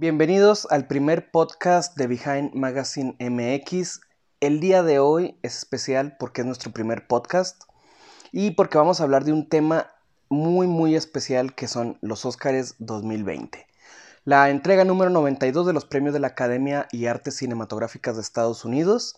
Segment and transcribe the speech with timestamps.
[0.00, 4.00] Bienvenidos al primer podcast de Behind Magazine MX.
[4.38, 7.64] El día de hoy es especial porque es nuestro primer podcast
[8.30, 9.90] y porque vamos a hablar de un tema
[10.28, 13.66] muy muy especial que son los Óscares 2020.
[14.22, 18.64] La entrega número 92 de los premios de la Academia y Artes Cinematográficas de Estados
[18.64, 19.16] Unidos.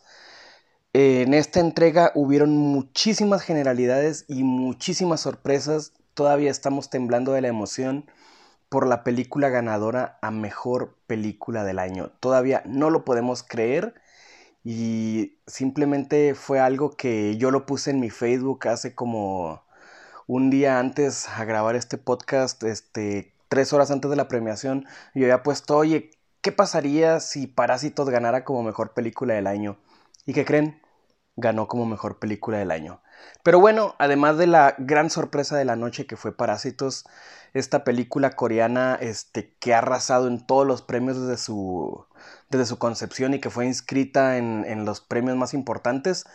[0.94, 5.92] En esta entrega hubieron muchísimas generalidades y muchísimas sorpresas.
[6.14, 8.06] Todavía estamos temblando de la emoción
[8.70, 12.12] por la película ganadora a mejor película del año.
[12.20, 13.94] Todavía no lo podemos creer
[14.64, 19.64] y simplemente fue algo que yo lo puse en mi Facebook hace como
[20.26, 24.86] un día antes a grabar este podcast, este, tres horas antes de la premiación.
[25.14, 29.78] Yo había puesto, oye, ¿qué pasaría si Parásitos ganara como mejor película del año?
[30.26, 30.80] ¿Y qué creen?
[31.36, 33.02] Ganó como mejor película del año.
[33.42, 37.04] Pero bueno, además de la gran sorpresa de la noche que fue Parásitos,
[37.54, 42.06] esta película coreana este, que ha arrasado en todos los premios desde su,
[42.50, 46.26] desde su concepción y que fue inscrita en, en los premios más importantes,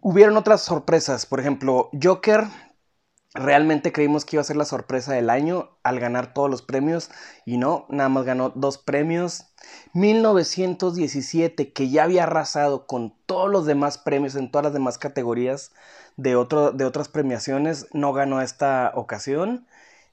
[0.00, 1.26] hubieron otras sorpresas.
[1.26, 2.44] Por ejemplo, Joker
[3.34, 7.10] Realmente creímos que iba a ser la sorpresa del año al ganar todos los premios
[7.46, 9.46] y no, nada más ganó dos premios.
[9.94, 15.72] 1917, que ya había arrasado con todos los demás premios en todas las demás categorías
[16.16, 19.66] de, otro, de otras premiaciones, no ganó esta ocasión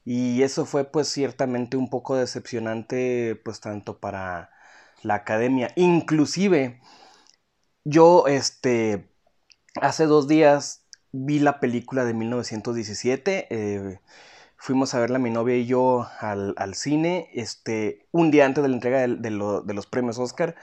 [0.04, 4.50] y eso fue pues ciertamente un poco decepcionante pues tanto para
[5.02, 5.72] la academia.
[5.76, 6.80] Inclusive
[7.84, 9.10] yo este
[9.80, 13.46] hace dos días vi la película de 1917.
[13.50, 14.00] Eh,
[14.56, 18.74] fuimos a verla mi novia y yo al, cine, este, un día antes de la
[18.74, 20.56] entrega de, los premios Oscar.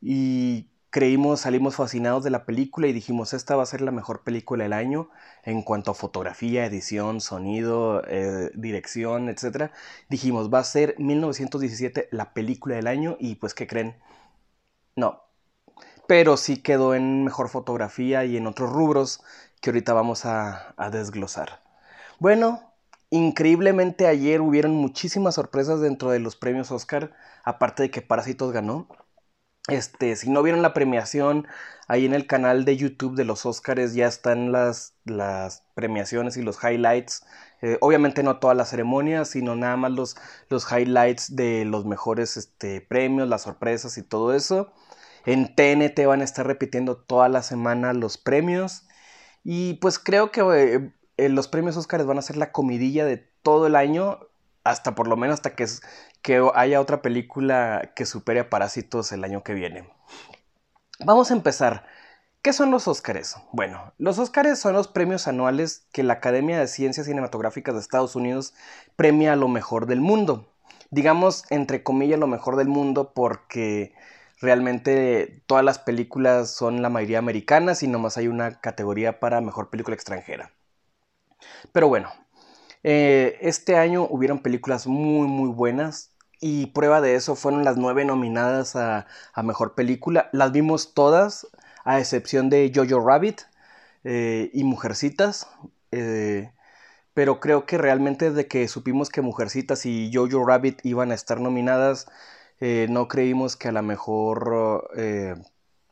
[0.00, 4.22] Y creímos, salimos fascinados de la película y dijimos, esta va a ser la mejor
[4.22, 5.10] película del año
[5.42, 9.72] en cuanto a fotografía, edición, sonido, eh, dirección, etc.
[10.08, 13.96] Dijimos, va a ser 1917 la película del año y pues, ¿qué creen?
[14.96, 15.22] No.
[16.06, 19.20] Pero sí quedó en mejor fotografía y en otros rubros
[19.64, 21.62] que ahorita vamos a, desglosar.
[22.18, 22.74] Bueno,
[23.08, 27.14] increíblemente ayer hubieron muchísimas sorpresas dentro de los premios Oscar,
[27.44, 28.88] aparte de que Parásitos ganó.
[29.68, 31.46] Este, si no vieron la premiación,
[31.88, 36.42] ahí en el canal de YouTube de los Oscars ya están las, las premiaciones y
[36.42, 37.24] los highlights.
[37.62, 40.16] Eh, obviamente no toda la ceremonia, sino nada más los,
[40.50, 44.74] los highlights de los mejores este, premios, las sorpresas y todo eso.
[45.24, 48.86] En TNT van a estar repitiendo toda la semana los premios.
[49.44, 53.18] Y pues creo que eh, eh, los premios Oscars van a ser la comidilla de
[53.42, 54.18] todo el año,
[54.64, 55.66] hasta por lo menos hasta que,
[56.22, 59.88] que haya otra película que supere a Parásitos el año que viene.
[61.04, 61.84] Vamos a empezar.
[62.40, 63.36] ¿Qué son los Óscares?
[63.52, 68.16] Bueno, los Óscares son los premios anuales que la Academia de Ciencias Cinematográficas de Estados
[68.16, 68.54] Unidos
[68.96, 70.48] premia a lo mejor del mundo.
[70.90, 73.94] Digamos, entre comillas, lo mejor del mundo porque
[74.44, 79.70] Realmente todas las películas son la mayoría americanas y nomás hay una categoría para mejor
[79.70, 80.52] película extranjera.
[81.72, 82.10] Pero bueno,
[82.82, 88.04] eh, este año hubieron películas muy muy buenas y prueba de eso fueron las nueve
[88.04, 89.06] nominadas a,
[89.42, 90.28] mejor película.
[90.32, 91.46] Las vimos todas,
[91.84, 93.40] a excepción de Jojo Rabbit
[94.04, 95.48] eh, y Mujercitas.
[95.90, 96.52] Eh,
[97.14, 101.40] pero creo que realmente desde que supimos que Mujercitas y Jojo Rabbit iban a estar
[101.40, 102.08] nominadas,
[102.66, 105.34] eh, no creímos que a lo mejor eh,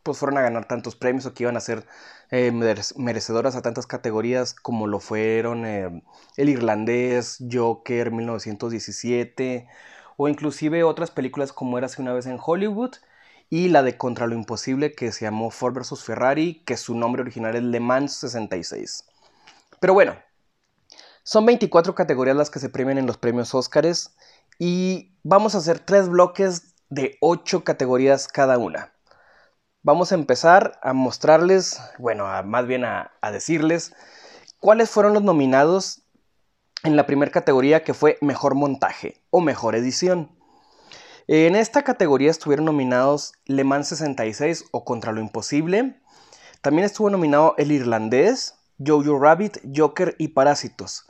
[0.02, 1.86] pues fueron a ganar tantos premios o que iban a ser
[2.30, 2.50] eh,
[2.96, 9.68] merecedoras a tantas categorías como lo fueron El Irlandés, Joker 1917
[10.16, 12.92] o inclusive otras películas como Érase una vez en Hollywood
[13.50, 16.02] y la de Contra lo Imposible que se llamó Ford vs.
[16.02, 19.04] Ferrari, que su nombre original es Le Mans 66.
[19.78, 20.16] Pero bueno,
[21.22, 24.16] son 24 categorías las que se premian en los premios Óscares
[24.64, 28.92] y vamos a hacer tres bloques de ocho categorías cada una.
[29.82, 33.92] Vamos a empezar a mostrarles, bueno, más bien a, decirles
[34.60, 36.02] cuáles fueron los nominados
[36.84, 40.30] en la primera categoría que fue Mejor Montaje o Mejor Edición.
[41.26, 46.00] En esta categoría estuvieron nominados Le Mans 66 o Contra lo Imposible.
[46.60, 51.08] También estuvo nominado El Irlandés, Jojo Rabbit, Joker y Parásitos.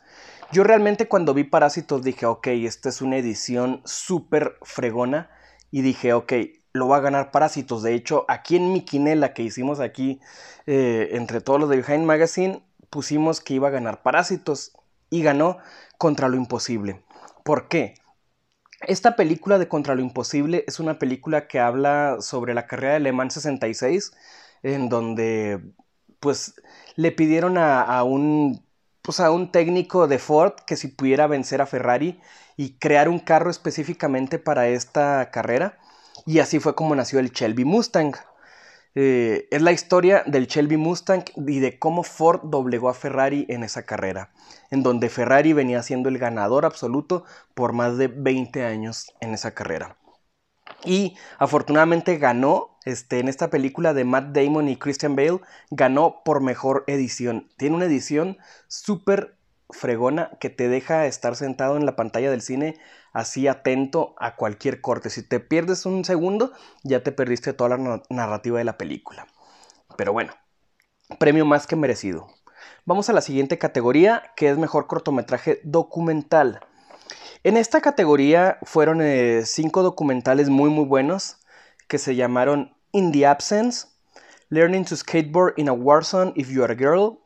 [0.53, 5.31] Yo realmente cuando vi Parásitos dije, ok, esta es una edición súper fregona.
[5.71, 6.31] Y dije, ok,
[6.75, 7.83] lo va a ganar Parásitos.
[7.83, 10.21] De hecho, aquí en mi quinela que hicimos aquí,
[10.67, 14.73] eh, entre todos los de Behind Magazine, pusimos que iba a ganar Parásitos.
[15.09, 15.57] Y ganó
[15.97, 17.03] Contra lo Imposible.
[17.45, 17.95] ¿Por qué?
[18.83, 23.01] Esta película de Contra lo Imposible es una película que habla sobre la carrera de
[23.01, 24.13] Le Mans 66,
[24.63, 25.63] en donde
[26.21, 26.55] pues
[26.97, 28.63] le pidieron a un
[29.03, 32.21] pues, a un técnico de Ford que si pudiera vencer a Ferrari
[32.57, 35.79] y crear un carro específicamente para esta carrera.
[36.27, 38.15] Y así fue como nació el Shelby Mustang.
[38.95, 43.65] Eh, es la historia del Shelby Mustang y de cómo Ford doblegó a Ferrari en
[43.65, 44.31] esa carrera,
[44.71, 49.53] en donde Ferrari venía siendo el ganador absoluto por más de 20 años en esa
[49.53, 49.97] carrera.
[50.85, 55.40] Y afortunadamente ganó este, en esta película de Matt Damon y Christian Bale,
[55.70, 57.49] ganó por mejor edición.
[57.56, 58.38] Tiene una edición
[58.69, 59.37] súper
[59.70, 62.79] fregona que te deja estar sentado en la pantalla del cine
[63.12, 65.11] así atento a cualquier corte.
[65.11, 66.52] Si te pierdes un segundo,
[66.82, 69.26] ya te perdiste toda la narrativa de la película.
[69.96, 70.32] Pero bueno,
[71.19, 72.29] premio más que merecido.
[72.84, 76.61] Vamos a la siguiente categoría, que es mejor cortometraje documental.
[77.44, 81.38] En esta categoría fueron eh, cinco documentales muy muy buenos
[81.88, 83.87] que se llamaron In the Absence,
[84.50, 87.19] Learning to Skateboard in a Warzone If You Are a Girl,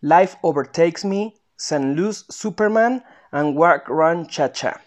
[0.00, 3.02] Life Overtakes Me, San Luz Superman
[3.32, 4.80] and Walk Run Cha Cha.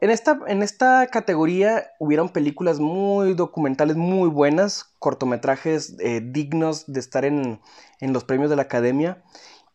[0.00, 6.98] En esta, en esta categoría hubieron películas muy documentales, muy buenas, cortometrajes eh, dignos de
[6.98, 7.60] estar en,
[8.00, 9.22] en los premios de la academia.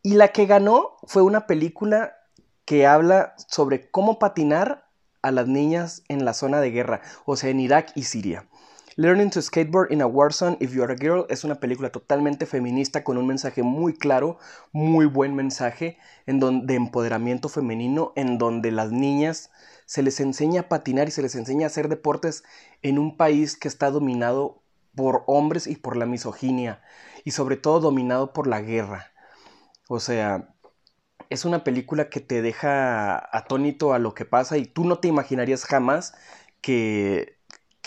[0.04, 2.18] Y la que ganó fue una película
[2.66, 4.90] que habla sobre cómo patinar
[5.22, 8.48] a las niñas en la zona de guerra, o sea, en Irak y Siria.
[9.00, 13.04] Learning to Skateboard in a Warzone If You're a Girl es una película totalmente feminista
[13.04, 14.40] con un mensaje muy claro,
[14.72, 19.52] muy buen mensaje en donde, de empoderamiento femenino, en donde las niñas
[19.86, 22.44] se les enseña a patinar y se les enseña a hacer deportes
[22.82, 24.64] en un país que está dominado
[24.96, 26.82] por hombres y por la misoginia
[27.24, 29.12] y sobre todo dominado por la guerra.
[29.90, 30.56] O sea,
[31.30, 35.08] es una película que te deja atónito a lo que pasa y tú no te
[35.08, 36.16] imaginarías jamás
[36.62, 37.37] que,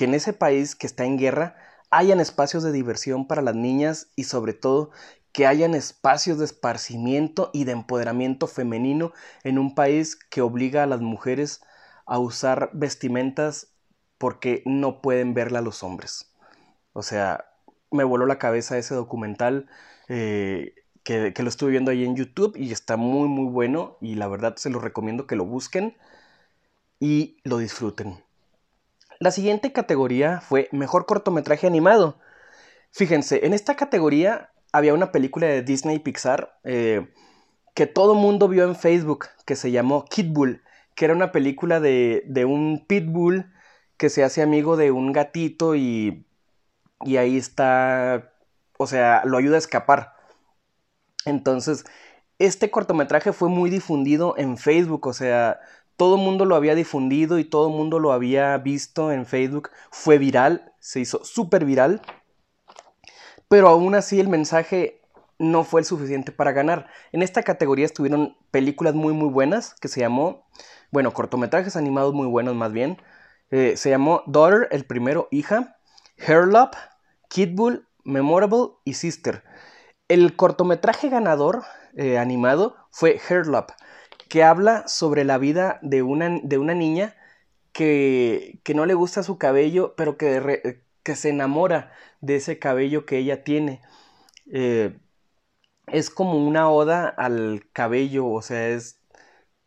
[0.01, 1.57] que en ese país que está en guerra
[1.91, 4.93] hayan espacios de diversión para las niñas y sobre todo
[5.31, 9.13] que hayan espacios de esparcimiento y de empoderamiento femenino
[9.45, 11.61] en un país que obliga a las mujeres
[12.07, 13.75] a usar vestimentas
[14.17, 16.35] porque no pueden verla los hombres.
[16.95, 17.45] O sea,
[17.91, 19.69] me voló la cabeza ese documental
[20.09, 24.29] eh, que, lo estuve viendo ahí en YouTube y está muy muy bueno y la
[24.29, 25.95] verdad se los recomiendo que lo busquen
[26.99, 28.25] y lo disfruten.
[29.23, 32.19] La siguiente categoría fue Mejor cortometraje animado.
[32.91, 37.13] Fíjense, en esta categoría había una película de Disney Pixar eh,
[37.75, 40.63] que todo mundo vio en Facebook que se llamó Kid Bull,
[40.95, 43.53] que era una película de, de un pitbull
[43.99, 46.27] que se hace amigo de un gatito y,
[47.05, 48.33] y ahí está,
[48.79, 50.15] o sea, lo ayuda a escapar.
[51.27, 51.85] Entonces,
[52.39, 55.61] este cortometraje fue muy difundido en Facebook, o sea,
[56.01, 59.69] todo el mundo lo había difundido y todo el mundo lo había visto en Facebook.
[59.91, 62.01] Fue viral, se hizo súper viral.
[63.49, 65.03] Pero aún así el mensaje
[65.39, 66.87] no fue el suficiente para ganar.
[67.13, 70.47] En esta categoría estuvieron películas muy muy buenas que se llamó,
[70.91, 72.97] bueno, cortometrajes animados muy buenos más bien.
[73.51, 75.77] Eh, se llamó Daughter, el primero, hija,
[76.27, 76.77] Hairlop,
[77.29, 79.45] Kidbull, Memorable y Sister.
[80.09, 81.63] El cortometraje ganador
[81.95, 83.73] eh, animado fue Hairlop,
[84.31, 87.17] que habla sobre la vida de una, de una niña
[87.73, 93.07] que, que, no le gusta su cabello, pero que, que, se enamora de ese cabello
[93.07, 93.83] que ella tiene.
[94.53, 94.99] Eh,
[95.89, 99.01] es como una oda al cabello, o sea, es,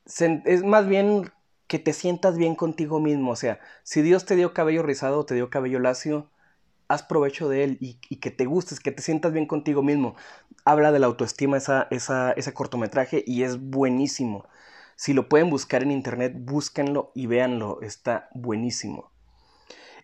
[0.06, 1.32] es más bien
[1.68, 5.36] que te sientas bien contigo mismo, o sea, si Dios te dio cabello rizado, te
[5.36, 6.30] dio cabello lacio,
[6.88, 10.16] haz provecho de él y, que te gustes, que te sientas bien contigo mismo.
[10.66, 14.46] Habla de la autoestima esa, ese cortometraje y es buenísimo.
[14.96, 19.12] Si lo pueden buscar en internet, búsquenlo y véanlo, está buenísimo.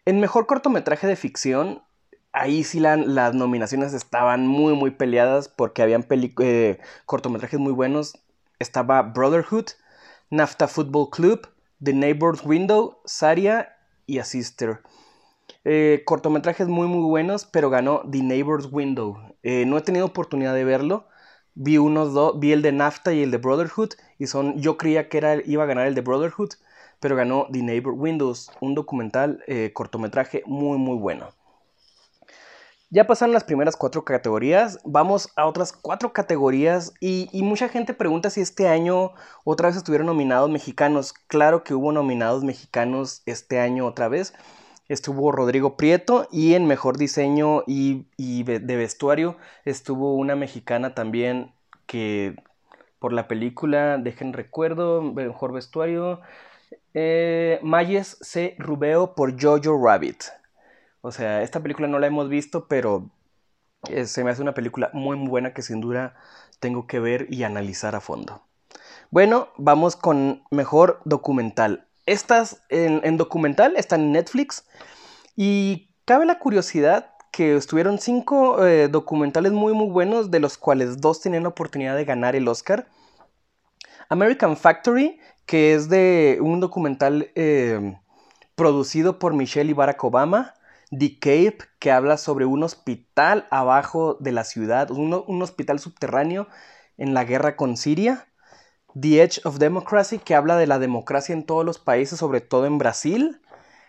[0.06, 1.84] En mejor cortometraje de ficción,
[2.32, 8.18] ahí sí las nominaciones estaban muy, muy peleadas porque habían eh, cortometrajes muy buenos.
[8.60, 9.68] Estaba Brotherhood,
[10.30, 11.48] NAFTA Football Club,
[11.84, 14.82] The Neighbor's Window, Saria y A Sister.
[15.66, 19.18] Eh, cortometrajes muy muy buenos, pero ganó The Neighbor's Window.
[19.44, 21.08] Eh, no he tenido oportunidad de verlo.
[21.62, 25.10] Vi unos dos, vi el de NAFTA y el de Brotherhood y son, yo creía
[25.10, 26.52] que era, iba a ganar el de Brotherhood,
[27.02, 31.34] pero ganó The Neighbor Windows, un documental eh, cortometraje muy muy bueno.
[32.90, 37.94] Ya pasaron las primeras cuatro categorías, vamos a otras cuatro categorías y, y, mucha gente
[37.94, 39.12] pregunta si este año
[39.44, 41.12] otra vez estuvieron nominados mexicanos.
[41.28, 44.34] Claro que hubo nominados mexicanos este año otra vez
[44.90, 48.06] estuvo Rodrigo Prieto y en mejor diseño y,
[48.44, 51.54] de vestuario estuvo una mexicana también
[51.86, 52.36] que
[53.00, 56.22] por la película, dejen recuerdo, mejor vestuario,
[56.94, 58.56] eh, Mayes C.
[58.60, 60.24] Rubeo por Jojo Rabbit.
[61.02, 63.10] O sea, esta película no la hemos visto, pero
[63.90, 66.16] Eh, se me hace una película muy buena que sin duda
[66.60, 68.44] tengo que ver y analizar a fondo.
[69.12, 71.89] Bueno, vamos con mejor documental.
[72.10, 74.66] Estas en, documental están en Netflix
[75.36, 81.00] y cabe la curiosidad que estuvieron cinco eh, documentales muy muy buenos de los cuales
[81.02, 82.88] dos tenían la oportunidad de ganar el Oscar.
[84.10, 87.96] American Factory, que es de un documental eh,
[88.56, 90.56] producido por Michelle y Barack Obama.
[90.92, 96.48] The Cape, que habla sobre un hospital abajo de la ciudad, un, hospital subterráneo
[96.98, 98.28] en la guerra con Siria.
[99.00, 102.66] The Edge of Democracy, que habla de la democracia en todos los países, sobre todo
[102.66, 103.42] en Brasil.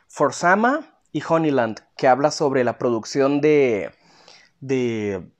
[0.08, 3.92] Forsama y Honeyland, que habla sobre la producción de,
[4.60, 5.30] de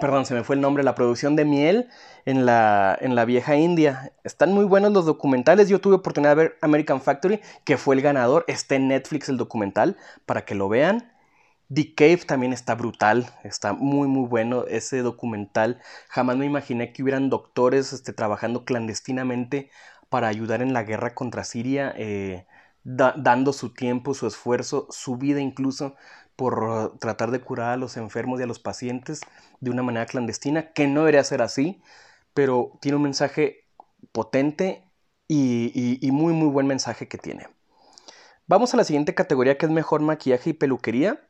[0.00, 1.88] perdón, se me fue el nombre, la producción de miel
[2.24, 4.12] en la, en la vieja India.
[4.24, 5.68] Están muy buenos los documentales.
[5.68, 8.44] Yo tuve oportunidad de ver American Factory, que fue el ganador.
[8.48, 11.13] Está en Netflix el documental para que lo vean.
[11.72, 15.80] The Cave también está brutal, está muy muy bueno ese documental.
[16.08, 19.70] Jamás me imaginé que hubieran doctores este, trabajando clandestinamente
[20.08, 22.46] para ayudar en la guerra contra Siria, eh,
[22.84, 25.96] dando su tiempo, su esfuerzo, su vida incluso
[26.36, 29.20] por tratar de curar a los enfermos y a los pacientes
[29.60, 31.80] de una manera clandestina, que no debería ser así,
[32.34, 33.68] pero tiene un mensaje
[34.12, 34.90] potente
[35.28, 37.48] y, y, muy muy buen mensaje que tiene.
[38.46, 41.28] Vamos a la siguiente categoría que es mejor maquillaje y peluquería.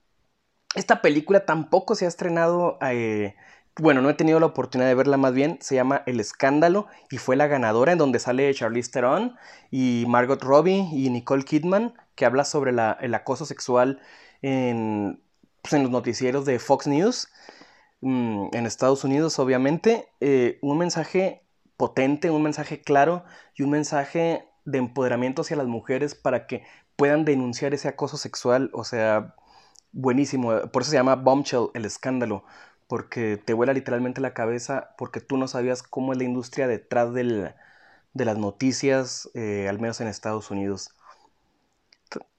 [0.74, 3.36] Esta película tampoco se ha estrenado, eh,
[3.78, 7.18] bueno, no he tenido la oportunidad de verla más bien, se llama El Escándalo y
[7.18, 9.36] fue la ganadora en donde sale Charlize Theron
[9.70, 14.00] y Margot Robbie y Nicole Kidman, que habla sobre el acoso sexual
[14.42, 15.22] en,
[15.62, 17.28] pues, en los noticieros de Fox News,
[18.00, 21.42] mm, en Estados Unidos obviamente, eh, un mensaje
[21.76, 26.64] potente, un mensaje claro y un mensaje de empoderamiento hacia las mujeres para que
[26.96, 29.34] puedan denunciar ese acoso sexual, o sea,
[29.94, 32.44] buenísimo, por eso se llama Bombshell, el escándalo,
[32.88, 37.14] porque te vuela literalmente la cabeza porque tú no sabías cómo es la industria detrás
[37.14, 37.54] de
[38.14, 40.90] las noticias, eh, al menos en Estados Unidos.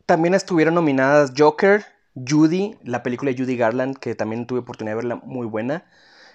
[0.06, 1.86] También estuvieron nominadas Joker,
[2.16, 5.86] Judy, la película de Judy Garland, que también tuve oportunidad de verla, muy buena.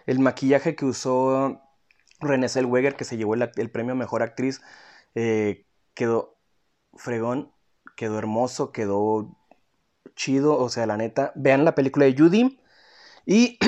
[0.07, 1.63] El maquillaje que usó
[2.21, 4.61] Renée Zellweger, que se llevó el, premio a Mejor Actriz,
[5.15, 6.37] eh, quedó
[6.95, 7.53] fregón,
[7.97, 9.40] quedó hermoso, quedó
[10.15, 11.33] chido, o sea, la neta.
[11.35, 12.61] Vean la película de Judy.
[13.27, 13.59] Y,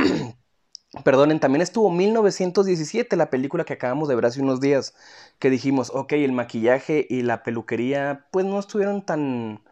[1.05, 4.95] perdonen, también estuvo 1917, la película que acabamos de ver hace unos días,
[5.39, 9.63] que dijimos, ok, el maquillaje y la peluquería, pues no estuvieron tan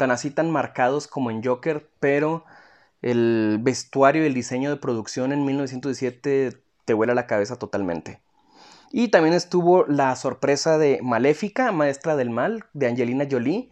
[0.00, 2.46] tan así tan marcados como en Joker, pero
[3.02, 8.22] el vestuario y el diseño de producción en 1917 te vuela la cabeza totalmente.
[8.90, 13.70] Y también estuvo la sorpresa de Maléfica, Maestra del Mal, de Angelina Jolie.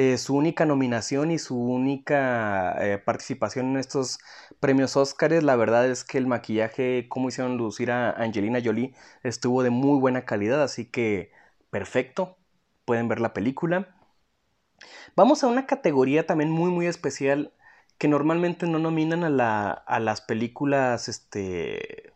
[0.00, 4.20] Eh, su única nominación y su única eh, participación en estos
[4.60, 5.42] premios Oscars.
[5.42, 9.98] La verdad es que el maquillaje, como hicieron lucir a Angelina Jolie, estuvo de muy
[9.98, 11.32] buena calidad, así que
[11.70, 12.38] perfecto.
[12.84, 13.96] Pueden ver la película.
[15.16, 17.52] Vamos a una categoría también muy muy especial
[17.98, 22.12] que normalmente no nominan a, las películas, este,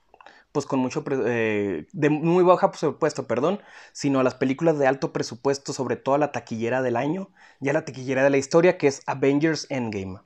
[0.52, 3.61] pues con mucho, eh, de muy baja presupuesto, perdón,
[3.92, 7.30] sino a las películas de alto presupuesto, sobre todo a la taquillera del año,
[7.61, 10.21] ya la taquillera de la historia, que es Avengers Endgame.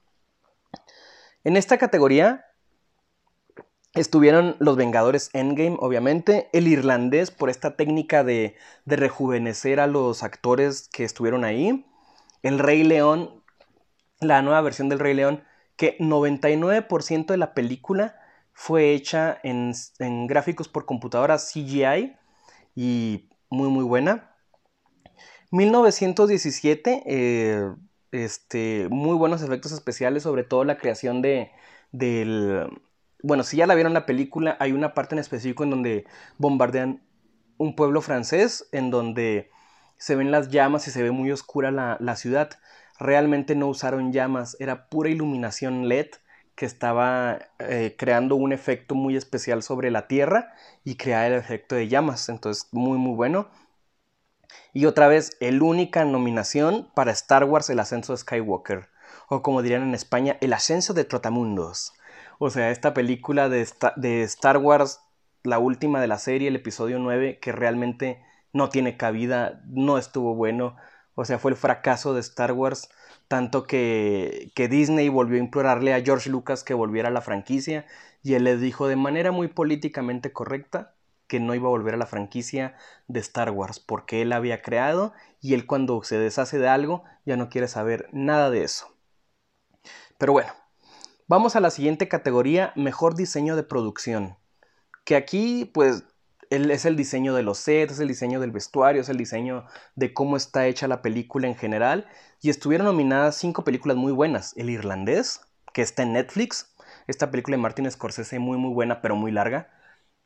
[1.45, 2.45] En esta categoría
[3.95, 10.25] estuvieron los Vengadores Endgame, obviamente, el irlandés por esta técnica de, de rejuvenecer a los
[10.25, 11.87] actores que estuvieron ahí,
[12.43, 13.45] el Rey León,
[14.21, 15.45] la nueva versión del Rey León,
[15.77, 18.17] que 99% de la película
[18.59, 19.75] fue hecha en,
[20.27, 22.17] gráficos por computadora CGI
[22.75, 24.35] y muy muy buena.
[25.51, 27.71] 1917, eh,
[28.13, 31.53] este, muy buenos efectos especiales, sobre todo la creación de,
[31.93, 32.67] del...
[33.23, 36.07] Bueno, si ya la vieron la película, hay una parte en específico en donde
[36.39, 37.03] bombardean
[37.59, 39.51] un pueblo francés, en donde
[39.99, 42.59] se ven las llamas y se ve muy oscura la, ciudad.
[42.99, 46.09] Realmente no usaron llamas, era pura iluminación LED
[46.57, 51.75] que estaba eh, creando un efecto muy especial sobre la Tierra y crear el efecto
[51.77, 52.29] de llamas.
[52.29, 53.49] Entonces, muy, muy bueno.
[54.73, 58.89] Y otra vez, el única nominación para Star Wars, el ascenso de Skywalker.
[59.29, 61.93] O como dirían en España, el ascenso de Trotamundos.
[62.39, 65.01] O sea, esta película de, de Star Wars,
[65.43, 68.23] la última de la serie, el episodio 9, que realmente
[68.53, 70.77] no tiene cabida, no estuvo bueno.
[71.15, 72.89] O sea, fue el fracaso de Star Wars,
[73.29, 77.87] tanto que, que Disney volvió a implorarle a George Lucas que volviera a la franquicia
[78.23, 80.95] y él le dijo de manera muy políticamente correcta
[81.27, 82.77] que no iba a volver a la franquicia
[83.09, 87.37] de Star Wars porque él había creado y él cuando se deshace de algo ya
[87.37, 88.95] no quiere saber nada de eso.
[90.19, 90.53] Pero bueno,
[91.29, 94.37] Vamos a la siguiente categoría, mejor diseño de producción.
[95.05, 96.05] Que aquí, pues,
[96.51, 100.13] es el diseño de los sets, es el diseño del vestuario, es el diseño de
[100.15, 102.09] cómo está hecha la película en general.
[102.43, 104.57] Y estuvieron nominadas cinco películas muy buenas.
[104.57, 105.41] El Irlandés,
[105.73, 106.75] que está en Netflix.
[107.07, 109.71] Esta película de Martin Scorsese muy muy buena, pero muy larga.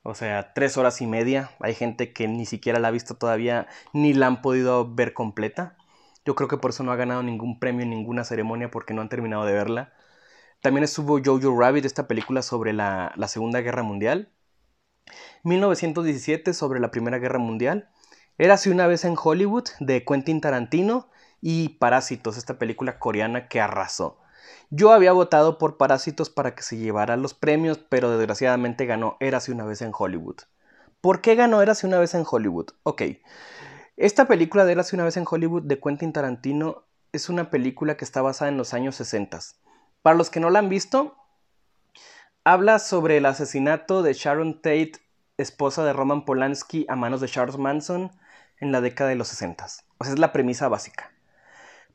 [0.02, 1.50] O sea, tres horas y media.
[1.60, 5.76] Hay gente que ni siquiera la ha visto todavía, ni la han podido ver completa.
[6.24, 9.02] Yo creo que por eso no ha ganado ningún premio en ninguna ceremonia porque no
[9.02, 9.92] han terminado de verla.
[10.62, 14.32] También estuvo Jojo Rabbit, esta película sobre la, la Segunda Guerra Mundial.
[15.42, 17.88] 1917 sobre la Primera Guerra Mundial.
[18.38, 21.08] Érase una vez en Hollywood de Quentin Tarantino
[21.40, 24.18] y Parásitos, esta película coreana que arrasó.
[24.70, 29.52] Yo había votado por Parásitos para que se llevara los premios, pero desgraciadamente ganó Érase
[29.52, 30.36] una vez en Hollywood.
[31.00, 32.70] ¿Por qué ganó Érase una vez en Hollywood?
[32.84, 33.02] Ok.
[33.96, 38.04] Esta película de Érase una vez en Hollywood de Quentin Tarantino es una película que
[38.04, 39.40] está basada en los años 60.
[40.02, 41.16] Para los que no la han visto,
[42.52, 44.94] habla sobre el asesinato de Sharon Tate,
[45.38, 48.10] esposa de Roman Polanski, a manos de Charles Manson
[48.58, 49.66] en la década de los 60.
[49.98, 51.12] O sea, es la premisa básica.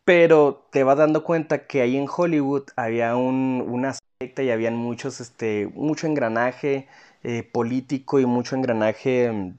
[0.06, 4.76] Pero te vas dando cuenta que ahí en Hollywood había un, una secta y habían
[4.78, 6.88] muchos, este, mucho engranaje
[7.24, 9.54] eh, político y mucho engranaje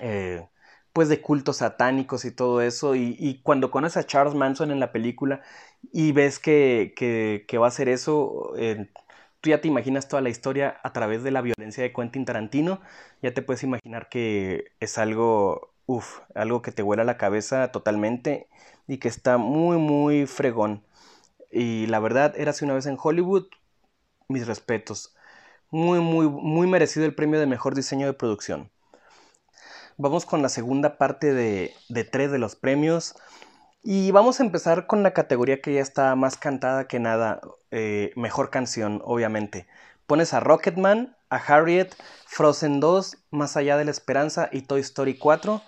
[0.00, 0.46] eh,
[0.92, 2.94] pues de cultos satánicos y todo eso.
[2.96, 5.42] Y, cuando conoces a Charles Manson en la película
[5.92, 8.88] y ves que, que, va a hacer eso, eh,
[9.46, 12.80] ya te imaginas toda la historia a través de la violencia de Quentin Tarantino,
[13.22, 18.48] ya te puedes imaginar que es algo, uff, algo que te vuela la cabeza totalmente
[18.86, 20.84] y que está muy, muy fregón.
[21.50, 23.46] Y la verdad, era una vez en Hollywood,
[24.28, 25.14] mis respetos.
[25.70, 28.70] Muy, muy, muy merecido el premio de mejor diseño de producción.
[29.96, 33.16] Vamos con la segunda parte de, de tres de los premios.
[33.82, 37.40] Y vamos a empezar con la categoría que ya está más cantada que nada.
[37.78, 39.66] Eh, mejor canción, obviamente.
[40.06, 45.18] Pones a Rocketman, a Harriet, Frozen 2, Más allá de la esperanza y Toy Story
[45.18, 45.60] 4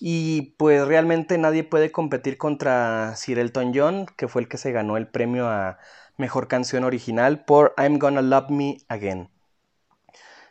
[0.00, 4.72] y pues realmente nadie puede competir contra Sir Elton John, que fue el que se
[4.72, 5.78] ganó el premio a
[6.16, 9.30] Mejor Canción Original por I'm Gonna Love Me Again.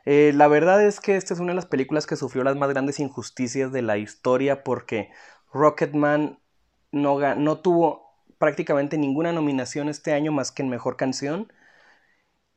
[0.05, 2.69] Eh, la verdad es que esta es una de las películas que sufrió las más
[2.69, 5.09] grandes injusticias de la historia porque
[5.51, 6.39] Rocketman
[6.91, 8.04] no, no tuvo
[8.37, 11.51] prácticamente ninguna nominación este año más que en Mejor Canción.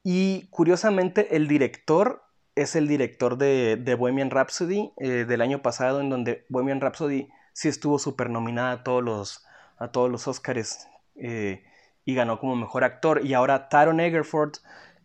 [0.02, 2.22] Y curiosamente el director
[2.54, 7.68] es el director de, Bohemian Rhapsody eh, del año pasado, en donde Bohemian Rhapsody sí
[7.68, 9.46] estuvo super nominada a todos los,
[9.78, 11.64] a todos los Oscars eh,
[12.04, 13.24] y ganó como mejor actor.
[13.24, 14.54] Y ahora Taron Egerford,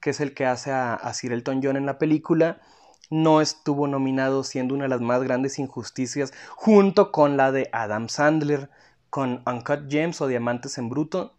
[0.02, 2.62] que es el que hace a, a Sir Elton John en la película,
[3.10, 8.10] no estuvo nominado, siendo una de las más grandes injusticias, junto con la de Adam
[8.10, 8.70] Sandler,
[9.14, 11.38] con Uncut Gems o Diamantes en Bruto,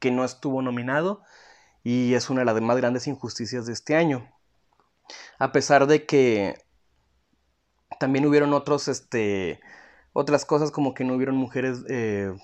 [0.00, 1.22] que no estuvo nominado
[1.84, 4.28] y es una de las más grandes injusticias de este año.
[5.38, 6.58] A pesar de que
[8.00, 9.60] también hubieron otros, este,
[10.14, 12.34] otras cosas como que no hubieron mujeres eh,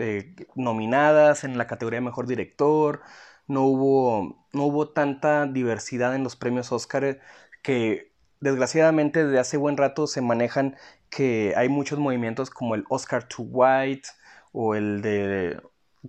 [0.00, 3.02] eh, nominadas en la categoría de mejor director,
[3.46, 7.20] no hubo, no hubo tanta diversidad en los premios Oscar
[7.62, 8.11] que
[8.42, 10.76] desgraciadamente desde hace buen rato se manejan
[11.10, 14.08] que hay muchos movimientos como el Oscar to White
[14.52, 15.60] o el de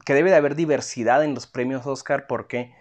[0.06, 2.74] que debe de haber diversidad en los premios Oscar porque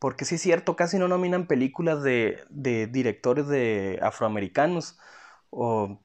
[0.00, 4.98] porque sí es cierto, casi no nominan películas de, directores de afroamericanos.
[5.50, 6.00] O,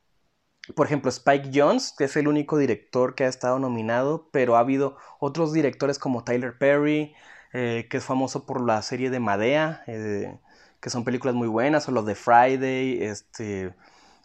[0.76, 4.60] por ejemplo, Spike Jones, que es el único director que ha estado nominado, pero ha
[4.60, 7.15] habido otros directores como Tyler Perry,
[7.54, 10.38] eh, que es famoso por la serie de Madea, eh,
[10.86, 13.74] que son películas muy buenas, o los de Friday, este...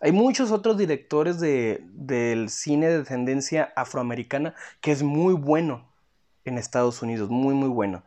[0.02, 5.90] Hay muchos otros directores de, del cine de tendencia afroamericana que es muy bueno
[6.44, 8.02] en Estados Unidos, muy muy bueno.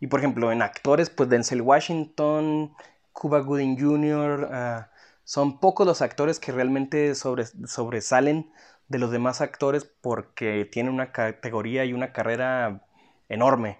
[0.00, 2.74] Y por ejemplo, en actores, pues Denzel Washington,
[3.14, 4.90] Cuba Gooding Jr., ah,
[5.24, 8.50] son pocos los actores que realmente sobresalen
[8.88, 12.86] de los demás actores porque tienen una categoría y una carrera
[13.30, 13.78] enorme.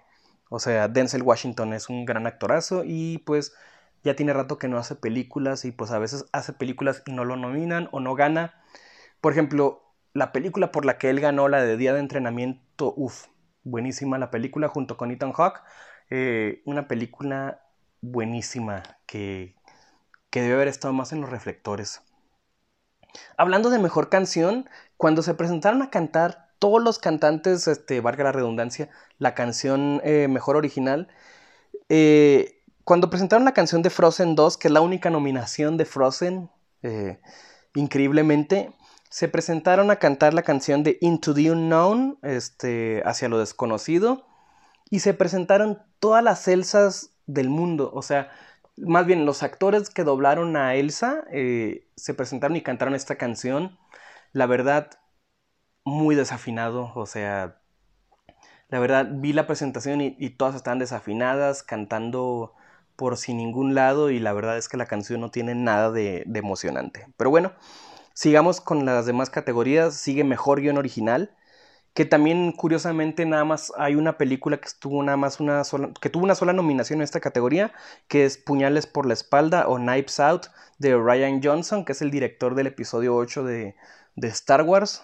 [0.49, 3.53] O sea, Denzel Washington es un gran actorazo y pues
[4.05, 7.25] ya tiene rato que no hace películas y pues a veces hace películas y no
[7.25, 8.63] lo nominan o no gana.
[9.19, 9.81] Por ejemplo,
[10.13, 13.25] la película por la que él ganó, la de Día de Entrenamiento, uff,
[13.63, 15.61] buenísima la película junto con Ethan Hawke.
[16.11, 17.63] Eh, una película
[18.01, 19.55] buenísima que,
[20.29, 22.03] que debe haber estado más en los reflectores.
[23.37, 28.31] Hablando de mejor canción, cuando se presentaron a cantar todos los cantantes, este, valga la
[28.31, 31.07] redundancia, la canción eh, mejor original,
[31.89, 32.54] eh,
[32.85, 36.49] cuando presentaron la canción de Frozen 2, que es la única nominación de Frozen,
[37.73, 38.73] increíblemente,
[39.09, 44.25] se presentaron a cantar la canción de Into the Unknown, este, hacia lo desconocido,
[44.89, 47.91] y se presentaron todas las Elsas del mundo.
[47.93, 48.29] O sea,
[48.77, 53.77] más bien los actores que doblaron a Elsa eh, se presentaron y cantaron esta canción.
[54.33, 54.91] La verdad,
[55.85, 56.91] muy desafinado.
[56.95, 57.61] O sea,
[58.69, 62.53] la verdad, vi la presentación y, todas estaban desafinadas, cantando
[62.95, 66.25] por sin ningún lado y la verdad es que la canción no tiene nada de,
[66.33, 67.07] emocionante.
[67.17, 67.53] Pero bueno,
[68.13, 69.95] sigamos con las demás categorías.
[69.95, 71.35] Sigue mejor guion original
[71.95, 76.09] que también curiosamente nada más hay una película que estuvo nada más una sola, que
[76.09, 77.71] tuvo una sola nominación en esta categoría,
[78.09, 82.11] que es Puñales por la espalda o Knives Out de Ryan Johnson, que es el
[82.11, 83.75] director del episodio 8 de,
[84.23, 85.03] Star Wars.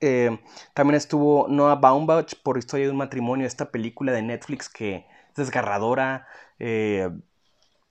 [0.00, 0.38] Eh,
[0.74, 5.34] también estuvo Noah Baumbach por Historia de un matrimonio, esta película de Netflix que es
[5.34, 6.28] desgarradora,
[6.60, 7.10] eh,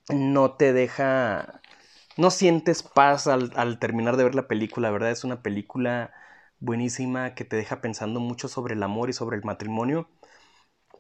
[0.10, 1.62] no te deja,
[2.17, 5.12] no sientes paz al, terminar de ver la película, ¿verdad?
[5.12, 6.13] Es una película
[6.60, 10.10] buenísima que te deja pensando mucho sobre el amor y sobre el matrimonio,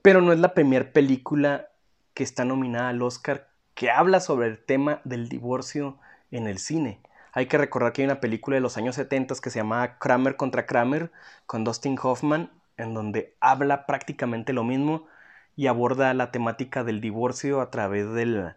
[0.01, 1.69] pero no es la primera película
[2.13, 5.99] que está nominada al Oscar que habla sobre el tema del divorcio
[6.31, 7.01] en el cine.
[7.33, 10.35] Hay que recordar que hay una película de los años 70 que se llama Kramer
[10.35, 11.11] contra Kramer
[11.45, 15.07] con Dustin Hoffman, en donde habla prácticamente lo mismo
[15.55, 18.55] y aborda la temática del divorcio a través del,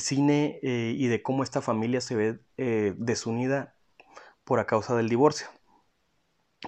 [0.00, 3.74] cine eh, y de cómo esta familia se ve eh, desunida
[4.44, 5.48] por a causa del divorcio.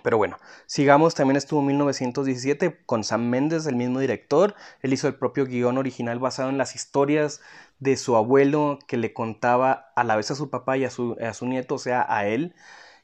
[0.05, 4.55] Pero bueno, sigamos, también estuvo en 1917 con Sam Mendes, el mismo director.
[4.83, 7.41] Él hizo el propio guion original basado en las historias
[7.81, 11.17] de su abuelo que le contaba a la vez a su papá y a su,
[11.21, 12.55] a su nieto, o sea, a él,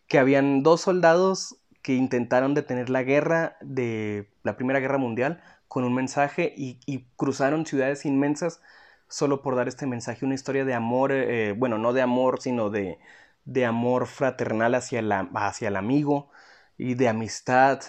[0.07, 5.85] que habían dos soldados que intentaron detener la guerra de la Primera Guerra Mundial con
[5.85, 8.61] un mensaje y, cruzaron ciudades inmensas
[9.09, 12.71] solo por dar este mensaje, una historia de amor, eh, bueno, no de amor, sino
[12.71, 12.99] de,
[13.45, 16.31] de amor fraternal hacia, la, hacia el amigo
[16.79, 17.81] y de amistad,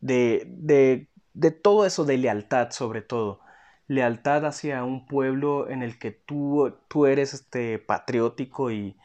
[0.00, 3.40] de, de, de, todo eso, de lealtad sobre todo.
[3.86, 8.96] Lealtad hacia un pueblo en el que tú, tú eres este, patriótico y,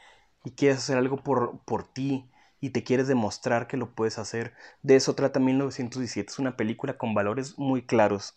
[0.43, 2.29] y quieres hacer algo por, por ti
[2.62, 4.53] y te quieres demostrar que lo puedes hacer.
[4.84, 6.31] De eso trata 1917.
[6.31, 8.36] Es una película con valores muy claros.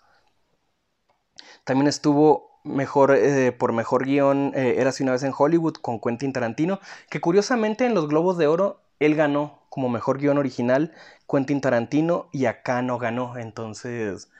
[1.64, 6.32] También estuvo mejor eh, por mejor guion eh, Eras una vez en Hollywood con Quentin
[6.32, 10.92] Tarantino, que curiosamente en los Globos de Oro él ganó como mejor guion original
[11.30, 13.36] Quentin Tarantino y acá no ganó.
[13.36, 14.30] Entonces,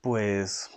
[0.00, 0.70] pues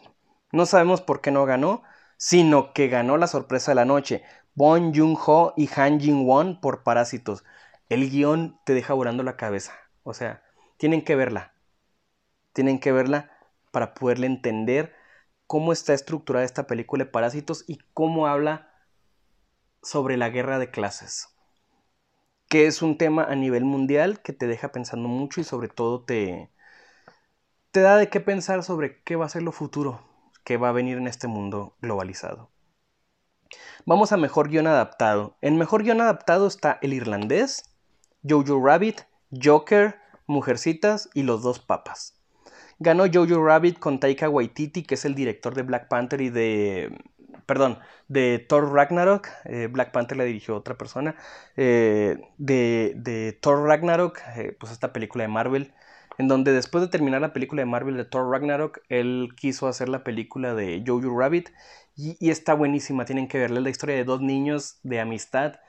[0.51, 1.83] no sabemos por qué no ganó,
[2.17, 4.23] sino que ganó la sorpresa de la noche.
[4.55, 7.43] Bon Joon-ho y Han Jin-won por Parásitos.
[7.89, 9.73] El guion te deja volando la cabeza.
[10.03, 10.41] O sea,
[10.77, 11.53] tienen que verla.
[12.53, 13.31] Tienen que verla
[13.71, 14.95] para poderle entender
[15.47, 18.71] cómo está estructurada esta película de Parásitos y cómo habla
[19.81, 21.29] sobre la guerra de clases
[22.47, 26.03] que es un tema a nivel mundial que te deja pensando mucho y sobre todo
[26.03, 26.49] te,
[27.71, 30.01] te da de qué pensar sobre qué va a ser lo futuro
[30.43, 32.49] que va a venir en este mundo globalizado.
[33.85, 35.37] Vamos a mejor guion adaptado.
[35.41, 37.63] En mejor guion adaptado está El Irlandés,
[38.27, 42.16] Jojo Rabbit, Joker, Mujercitas y Los Dos Papas.
[42.79, 46.91] Ganó Jojo Rabbit con Taika Waititi, que es el director de Black Panther y de
[47.47, 51.15] perdón, de Thor Ragnarok, eh, Black Panther la dirigió otra persona,
[51.55, 55.73] eh, de, Thor Ragnarok, eh, pues esta película de Marvel,
[56.17, 59.87] en donde después de terminar la película de Marvel de Thor Ragnarok, él quiso hacer
[59.89, 61.49] la película de Jojo Rabbit.
[61.95, 65.59] Y, está buenísima, tienen que verla, la historia de dos niños de amistad,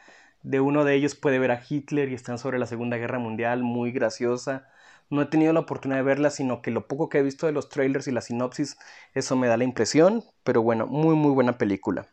[0.42, 3.62] de uno de ellos puede ver a Hitler y están sobre la Segunda Guerra Mundial,
[3.62, 4.68] muy graciosa.
[5.10, 7.52] No he tenido la oportunidad de verla, sino que lo poco que he visto de
[7.52, 8.76] los trailers y la sinopsis,
[9.14, 10.24] eso me da la impresión.
[10.44, 12.08] Pero bueno, muy muy buena película.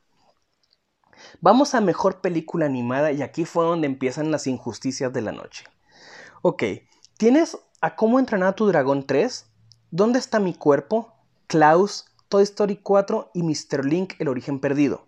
[1.41, 5.65] Vamos a mejor película animada y aquí fue donde empiezan las injusticias de la noche.
[6.41, 6.63] Ok,
[7.17, 9.45] tienes a Cómo entrenar a tu dragón 3,
[9.91, 11.13] ¿Dónde está mi cuerpo?
[11.47, 13.85] Klaus, Toy Story 4 y Mr.
[13.85, 15.05] Link, El origen perdido.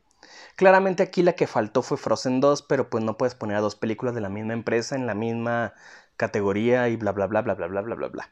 [0.55, 3.75] Claramente aquí la que faltó fue Frozen 2, pero pues no puedes poner a dos
[3.75, 5.73] películas de la misma empresa en la misma
[6.17, 8.29] categoría y bla, bla, bla, bla, bla, bla, bla, bla, bla.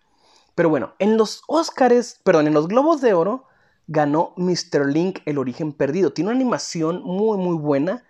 [0.56, 3.46] Pero bueno, en los Oscars, perdón, en los Globos de Oro
[3.88, 4.88] ganó Mr.
[4.88, 6.12] Link El origen perdido.
[6.12, 8.04] Tiene una animación muy, muy buena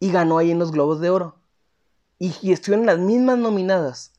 [0.00, 1.36] y ganó ahí en los Globos de Oro.
[2.18, 4.12] Y, y estuvieron las mismas nominadas.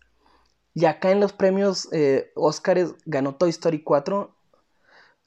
[0.74, 4.36] Y acá en los premios eh, Oscars ganó Toy Story 4.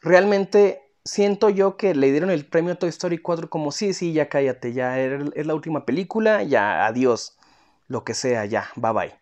[0.00, 4.28] Realmente siento yo que le dieron el premio Toy Story 4 como sí, sí, ya
[4.28, 7.37] cállate, ya es la última película, ya adiós
[7.88, 9.14] lo que sea, ya, bye bye.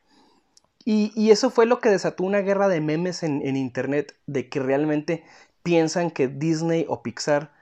[0.84, 4.60] Y, eso fue lo que desató una guerra de memes en, en, internet de que
[4.60, 5.24] realmente
[5.64, 7.52] piensan que Disney o Pixar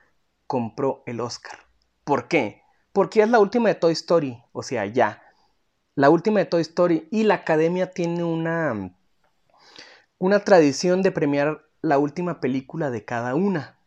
[0.45, 1.57] compró el Oscar.
[2.03, 2.61] ¿Por qué?
[2.93, 5.23] Porque es la última de Toy Story, o sea, ya.
[5.95, 8.93] La última de Toy Story y la academia tiene una,
[10.19, 13.77] una tradición de premiar la última película de cada una.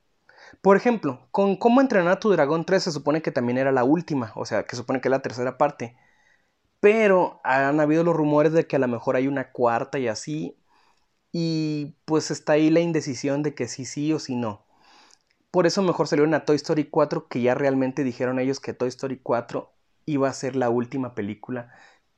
[0.62, 3.84] Por ejemplo, con Cómo entrenar a tu dragón 3 se supone que también era la
[3.84, 5.96] última, o sea, que supone que es la tercera parte.
[6.80, 10.56] Pero han habido los rumores de que a lo mejor hay una cuarta y así.
[11.32, 14.66] Y pues está ahí la indecisión de que sí, sí o sí no.
[15.50, 18.88] Por eso mejor salieron a Toy Story 4, que ya realmente dijeron ellos que Toy
[18.88, 19.72] Story 4
[20.06, 21.72] iba a ser la última película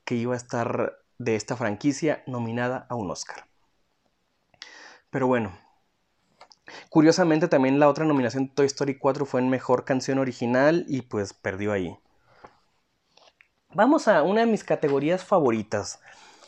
[0.04, 3.46] que iba a estar de esta franquicia nominada a un Oscar.
[5.10, 5.52] Pero bueno,
[6.88, 11.02] curiosamente también la otra nominación de Toy Story 4 fue en Mejor Canción Original y
[11.02, 11.98] pues perdió ahí.
[13.72, 16.00] Vamos a una de mis categorías favoritas.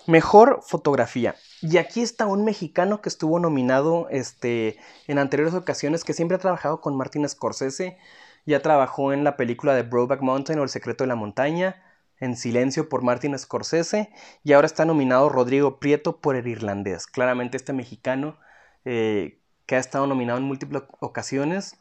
[0.09, 1.37] Mejor fotografía.
[1.61, 6.41] Y aquí está un mexicano que estuvo nominado este, en anteriores ocasiones, que siempre ha
[6.41, 7.97] trabajado con Martin Scorsese.
[8.45, 11.81] Ya trabajó en la película de Brokeback Mountain o El secreto de la montaña,
[12.19, 14.11] en silencio por Martin Scorsese.
[14.43, 17.07] Y ahora está nominado Rodrigo Prieto por El Irlandés.
[17.07, 18.37] Claramente este mexicano
[18.85, 21.79] eh, que ha estado nominado en múltiples ocasiones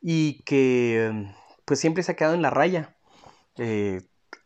[0.00, 1.26] y que
[1.66, 2.96] pues siempre se ha quedado en la raya.
[3.58, 4.00] Eh,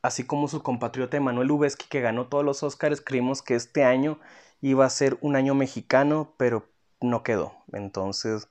[0.07, 4.19] así como su compatriota Emanuel Lubezki, que ganó todos los Oscars, creímos que este año
[4.61, 6.69] iba a ser un año mexicano, pero
[7.01, 7.55] no quedó.
[7.73, 8.49] Entonces,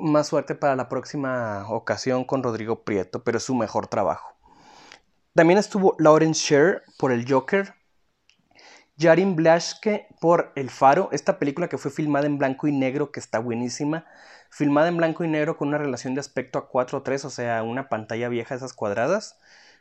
[0.00, 4.36] más suerte para la próxima ocasión con Rodrigo Prieto, pero es su mejor trabajo.
[5.34, 7.74] También estuvo Lawrence Sher por El Joker,
[8.98, 13.20] Jarin Blaschke por El Faro, esta película que fue filmada en blanco y negro, que
[13.20, 14.04] está buenísima,
[14.50, 17.88] filmada en blanco y negro con una relación de aspecto a 4.3, o sea, una
[17.88, 19.38] pantalla vieja esas cuadradas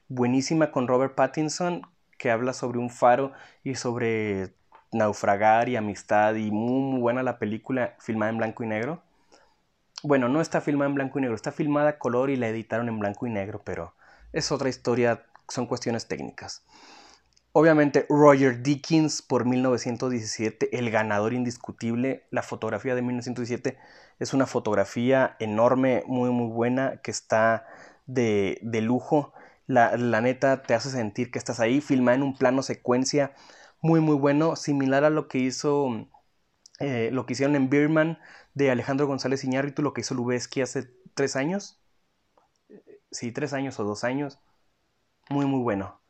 [0.10, 3.32] buenísima con Robert Pattinson, que habla sobre un faro
[3.64, 4.54] y sobre
[4.92, 9.02] naufragar y amistad y muy, buena la película filmada en blanco y negro.
[10.04, 12.90] Bueno, no está filmada en blanco y negro, está filmada a color y la editaron
[12.90, 13.94] en blanco y negro, pero
[14.34, 16.64] es otra historia, son cuestiones técnicas.
[17.52, 22.28] Obviamente Roger Dickens por 1917, el ganador indiscutible.
[22.30, 23.78] La fotografía de 1917
[24.20, 27.66] es una fotografía enorme, muy muy buena, que está
[28.06, 29.34] de, de lujo.
[29.70, 33.34] La, neta te hace sentir que estás ahí, filmada en un plano secuencia
[33.82, 36.08] muy muy bueno, similar a lo que hizo
[36.80, 38.20] eh, lo que hicieron en Birman
[38.56, 41.80] de Alejandro González Iñárritu, lo que hizo Lubeski hace tres años.
[43.12, 44.40] Sí, tres años o dos años.
[45.30, 46.02] Muy muy bueno.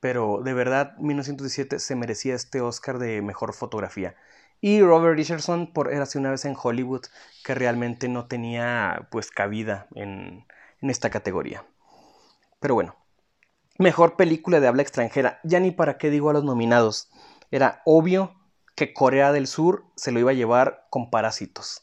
[0.00, 4.16] Pero de verdad, 1917 se merecía este Oscar de mejor fotografía.
[4.60, 7.06] Y Robert Richardson por Érase una vez en Hollywood,
[7.44, 10.46] que realmente no tenía pues cabida en
[10.82, 11.64] esta categoría.
[12.60, 12.94] Pero bueno,
[13.78, 15.40] mejor película de habla extranjera.
[15.42, 17.10] Ya ni para qué digo a los nominados.
[17.50, 18.36] Era obvio
[18.76, 21.82] que Corea del Sur se lo iba a llevar con Parásitos.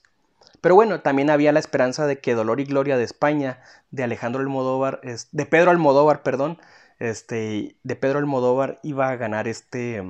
[0.62, 3.62] Pero bueno, también había la esperanza de que Dolor y Gloria de España,
[3.92, 6.60] de Alejandro Almodóvar, de Pedro Almodóvar, perdón,
[7.00, 10.04] este, de Pedro Almodóvar iba a ganar este,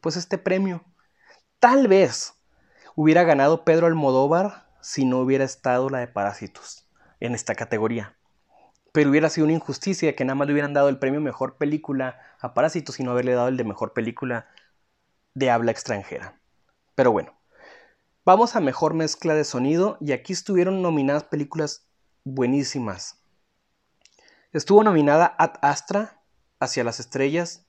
[0.00, 0.84] pues este premio.
[1.60, 2.34] Tal vez
[2.94, 6.88] hubiera ganado Pedro Almodóvar si no hubiera estado la de Parásitos
[7.20, 8.15] en esta categoría
[8.96, 12.18] pero hubiera sido una injusticia que nada más le hubieran dado el premio Mejor Película
[12.40, 14.48] a Parásitos sino haberle dado el de Mejor Película
[15.34, 16.40] de habla extranjera.
[16.94, 17.38] Pero bueno,
[18.24, 21.86] vamos a Mejor Mezcla de Sonido y aquí estuvieron nominadas películas
[22.24, 23.20] buenísimas.
[24.54, 26.22] Estuvo nominada Ad Astra,
[26.58, 27.66] Hacia las Estrellas,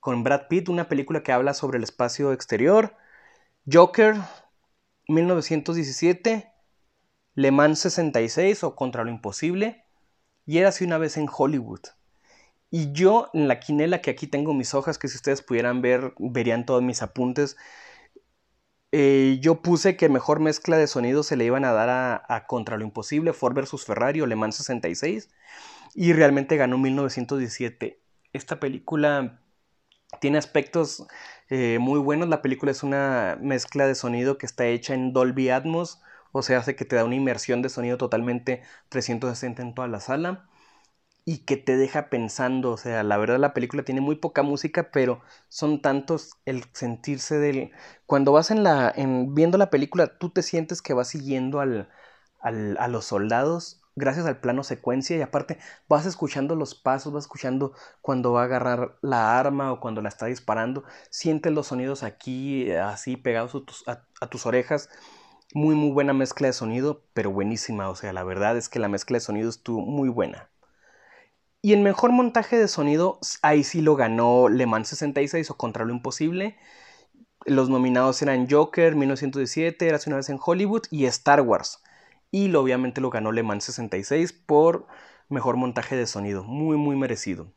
[0.00, 2.96] con Brad Pitt, una película que habla sobre el espacio exterior.
[3.72, 4.16] Joker,
[5.06, 6.52] 1917.
[7.36, 9.82] Le Mans 66 o Contra lo Imposible
[10.46, 11.80] y era así una vez en Hollywood.
[12.70, 16.14] Y yo en la quinela que aquí tengo mis hojas, que si ustedes pudieran ver,
[16.18, 17.56] verían todos mis apuntes,
[18.92, 21.88] eh, yo puse que mejor mezcla de sonido se le iban a dar
[22.28, 25.30] a, Contra lo Imposible, Ford vs Ferrari o Le Mans 66,
[25.94, 28.00] y realmente ganó 1917.
[28.32, 29.40] Esta película
[30.20, 31.06] tiene aspectos
[31.48, 35.50] eh, muy buenos, la película es una mezcla de sonido que está hecha en Dolby
[35.50, 36.02] Atmos,
[36.32, 40.00] o sea, hace que te da una inmersión de sonido totalmente 360 en toda la
[40.00, 40.48] sala
[41.24, 44.90] y que te deja pensando, o sea, la verdad la película tiene muy poca música,
[44.90, 47.70] pero son tantos el sentirse del
[48.06, 51.88] cuando vas en la en viendo la película, tú te sientes que vas siguiendo al,
[52.40, 57.24] al, a los soldados gracias al plano secuencia y aparte vas escuchando los pasos, vas
[57.24, 62.02] escuchando cuando va a agarrar la arma o cuando la está disparando, sientes los sonidos
[62.02, 63.54] aquí así pegados
[64.20, 64.88] a tus orejas
[65.54, 68.88] muy muy buena mezcla de sonido, pero buenísima, o sea, la verdad es que la
[68.88, 70.48] mezcla de sonido estuvo muy buena.
[71.64, 75.84] Y el mejor montaje de sonido, ahí sí lo ganó Le Mans 66 o Contra
[75.84, 76.56] lo Imposible.
[77.46, 81.80] Los nominados eran Joker, 1917, Era una vez en Hollywood y Star Wars.
[82.32, 84.88] Y lo, obviamente lo ganó Le Mans 66 por
[85.28, 86.42] mejor montaje de sonido.
[86.42, 87.52] Muy, muy merecido.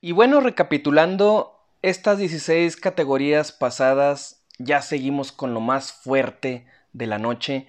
[0.00, 1.52] Y bueno, recapitulando
[1.82, 6.66] estas 16 categorías pasadas, ya seguimos con lo más fuerte
[6.98, 7.66] de la noche,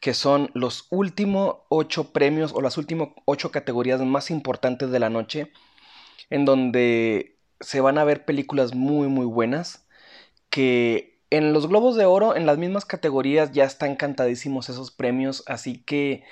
[0.00, 5.10] que son los últimos ocho premios o las últimas ocho categorías más importantes de la
[5.10, 5.52] noche,
[6.30, 9.86] en donde se van a ver películas muy muy buenas,
[10.50, 15.42] que en los Globos de Oro, en las mismas categorías, ya están cantadísimos esos premios,
[15.46, 16.24] así que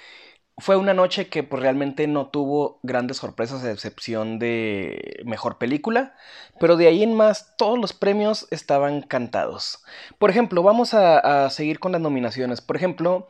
[0.58, 6.14] fue una noche que pues, realmente no tuvo grandes sorpresas, a excepción de mejor película,
[6.60, 9.82] pero de ahí en más todos los premios estaban cantados.
[10.18, 12.60] Por ejemplo, vamos a, seguir con las nominaciones.
[12.60, 13.28] Por ejemplo,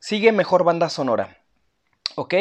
[0.00, 1.38] sigue mejor banda sonora.
[2.14, 2.34] ¿Ok?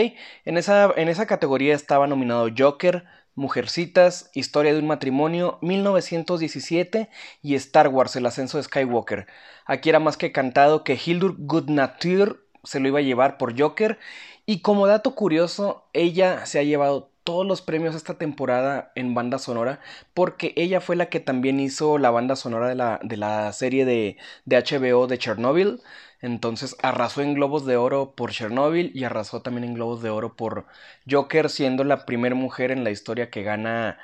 [0.45, 7.09] En esa, en esa categoría estaba nominado Joker, Mujercitas, Historia de un matrimonio, 1917
[7.41, 9.27] y Star Wars, El ascenso de Skywalker.
[9.65, 13.99] Aquí era más que cantado que Hildur Goodnature se lo iba a llevar por Joker.
[14.45, 19.37] Y como dato curioso, ella se ha llevado todos los premios esta temporada en banda
[19.37, 19.79] sonora
[20.13, 23.85] porque ella fue la que también hizo la banda sonora de la, de la serie
[23.85, 25.81] de, de, HBO de Chernobyl.
[26.21, 30.35] Entonces arrasó en Globos de Oro por Chernobyl y arrasó también en Globos de Oro
[30.35, 30.65] por
[31.09, 33.97] Joker, siendo la primera mujer en la historia que gana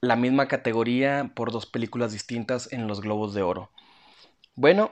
[0.00, 3.70] la misma categoría por dos películas distintas en los Globos de Oro.
[4.54, 4.90] Bueno,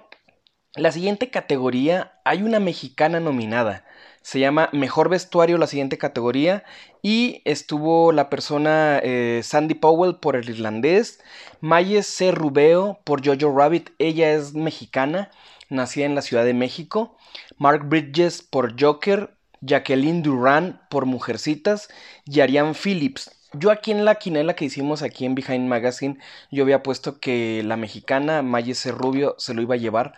[0.77, 3.85] la siguiente categoría hay una mexicana nominada.
[4.23, 6.65] Se llama Mejor Vestuario la siguiente categoría.
[7.01, 11.21] Y estuvo la persona eh, Sandy Powell por el irlandés.
[11.61, 12.33] Maye C.
[12.33, 13.91] Rubeo por Jojo Rabbit.
[13.99, 15.31] Ella es mexicana.
[15.69, 17.17] Nacida en la Ciudad de México.
[17.57, 19.37] Mark Bridges por Joker.
[19.61, 21.89] Jacqueline Duran por Mujercitas.
[22.25, 26.19] Y Ariane Phillips yo aquí en la quinela que hicimos aquí en Behind Magazine,
[26.51, 28.93] yo había puesto que la mexicana Maye C.
[28.93, 30.15] Rubio se lo iba a llevar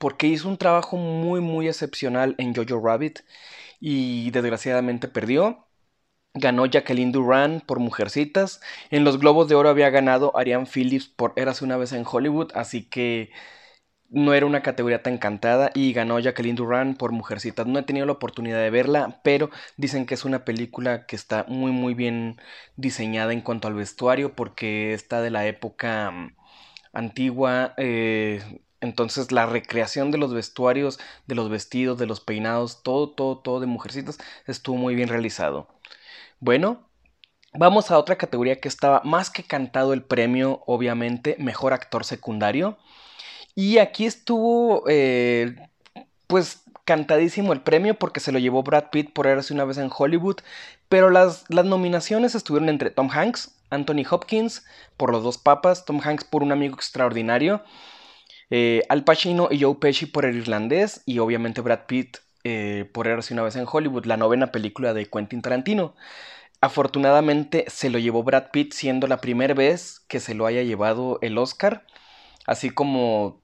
[0.00, 3.20] porque hizo un trabajo muy muy excepcional en Jojo Rabbit
[3.80, 5.68] y desgraciadamente perdió.
[6.34, 8.60] Ganó Jacqueline Duran por Mujercitas.
[8.90, 12.52] En los Globos de Oro había ganado Ariane Phillips por Érase una vez en Hollywood,
[12.54, 13.30] así que
[14.10, 17.66] no era una categoría tan cantada y ganó Jacqueline Duran por Mujercitas.
[17.66, 21.44] No he tenido la oportunidad de verla, pero dicen que es una película que está
[21.48, 22.40] muy muy bien
[22.76, 26.36] diseñada en cuanto al vestuario porque está de la época mm,
[26.92, 27.74] antigua.
[27.78, 28.42] Eh,
[28.80, 33.60] entonces la recreación de los vestuarios, de los vestidos, de los peinados, todo, todo, todo
[33.60, 35.68] de mujercitas estuvo muy bien realizado.
[36.40, 36.88] Bueno,
[37.52, 42.78] vamos a otra categoría que estaba más que cantado el premio, obviamente, mejor actor secundario.
[43.54, 45.56] Y aquí estuvo, eh,
[46.26, 49.90] pues, cantadísimo el premio porque se lo llevó Brad Pitt por Eras una vez en
[49.96, 50.38] Hollywood.
[50.88, 54.64] Pero las, las nominaciones estuvieron entre Tom Hanks, Anthony Hopkins
[54.96, 57.62] por Los dos papas, Tom Hanks por Un amigo extraordinario
[58.50, 63.06] eh, Al Pacino y Joe Pesci por El Irlandés y obviamente Brad Pitt eh, por
[63.06, 65.94] Erase una vez en Hollywood, la novena película de Quentin Tarantino.
[66.60, 71.18] Afortunadamente se lo llevó Brad Pitt siendo la primera vez que se lo haya llevado
[71.22, 71.86] el Oscar,
[72.46, 73.42] así como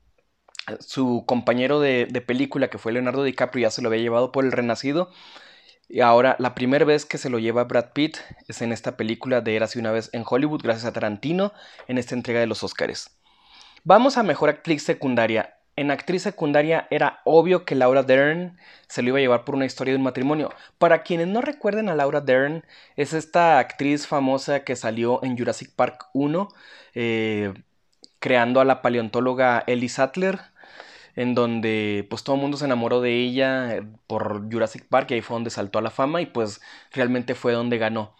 [0.80, 4.44] su compañero de, de, película que fue Leonardo DiCaprio ya se lo había llevado por
[4.44, 5.10] El Renacido.
[5.88, 9.40] Y ahora la primera vez que se lo lleva Brad Pitt es en esta película
[9.40, 11.52] de Erase una vez en Hollywood gracias a Tarantino
[11.86, 13.15] en esta entrega de los Oscars.
[13.88, 15.60] Vamos a mejor actriz secundaria.
[15.76, 19.64] En actriz secundaria era obvio que Laura Dern se lo iba a llevar por una
[19.64, 20.52] historia de un matrimonio.
[20.78, 22.64] Para quienes no recuerden a Laura Dern,
[22.96, 26.48] es esta actriz famosa que salió en Jurassic Park 1,
[26.94, 27.54] eh,
[28.18, 30.40] creando a la paleontóloga Ellie Sattler,
[31.14, 35.20] en donde pues todo el mundo se enamoró de ella por Jurassic Park y ahí
[35.20, 38.16] fue donde saltó a la fama y pues realmente fue donde ganó.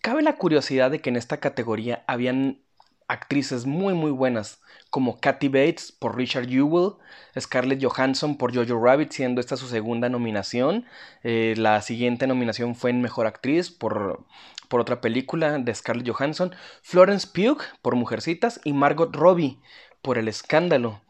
[0.00, 2.62] Cabe la curiosidad de que en esta categoría habían
[3.08, 6.96] actrices muy muy buenas como Kathy Bates por Richard Jewell,
[7.40, 10.84] Scarlett Johansson por Jojo Rabbit, siendo esta su segunda nominación.
[11.22, 14.26] Eh, la siguiente nominación fue en Mejor Actriz por,
[14.68, 19.58] por otra película de Scarlett Johansson, Florence Pugh por Mujercitas y Margot Robbie
[20.02, 21.00] por El Escándalo.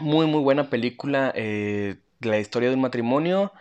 [0.00, 3.52] Muy muy buena película de eh, la historia de un matrimonio.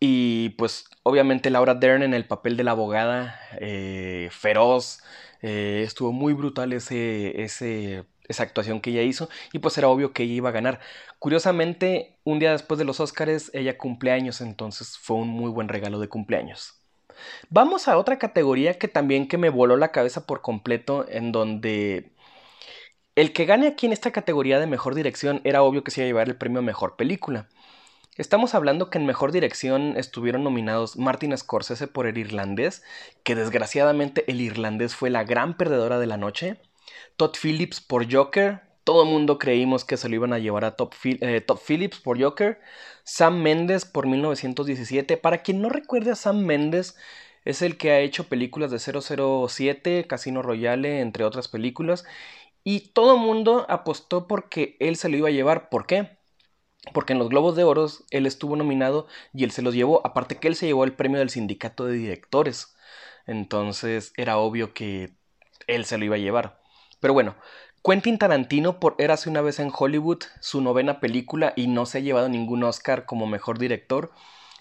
[0.00, 5.02] Y pues obviamente Laura Dern en el papel de la abogada eh, feroz.
[5.42, 10.22] estuvo muy brutal ese, ese esa actuación que ella hizo y pues era obvio que
[10.22, 10.80] ella iba a ganar.
[11.18, 15.98] Curiosamente, un día después de los Oscars, ella cumpleaños, entonces fue un muy buen regalo
[16.00, 16.74] de cumpleaños.
[17.50, 22.12] Vamos a otra categoría que también que me voló la cabeza por completo, en donde
[23.14, 26.06] el que gane aquí en esta categoría de mejor dirección era obvio que se iba
[26.06, 27.48] a llevar el premio a mejor película.
[28.16, 32.82] Estamos hablando que en mejor dirección estuvieron nominados Martin Scorsese por El Irlandés,
[33.22, 36.60] que desgraciadamente El Irlandés fue la gran perdedora de la noche.
[37.16, 38.62] Todd Phillips por Joker.
[38.84, 42.20] Todo el mundo creímos que se lo iban a llevar a Todd, eh, Phillips por
[42.20, 42.60] Joker.
[43.04, 45.16] Sam Mendes por 1917.
[45.16, 46.96] Para quien no recuerde a Sam Mendes,
[47.44, 52.04] es el que ha hecho películas de 007, Casino Royale, entre otras películas.
[52.64, 55.68] Y todo el mundo apostó porque él se lo iba a llevar.
[55.68, 56.18] ¿Por qué?
[56.94, 60.06] Porque en los Globos de Oro él estuvo nominado y él se los llevó.
[60.06, 62.74] Aparte que él se llevó el premio del sindicato de directores.
[63.26, 65.14] Entonces era obvio que
[65.66, 66.61] él se lo iba a llevar.
[67.02, 67.34] Pero bueno,
[67.82, 72.00] Quentin Tarantino por Érase una vez en Hollywood, su novena película y no se ha
[72.00, 74.12] llevado ningún Oscar como mejor director.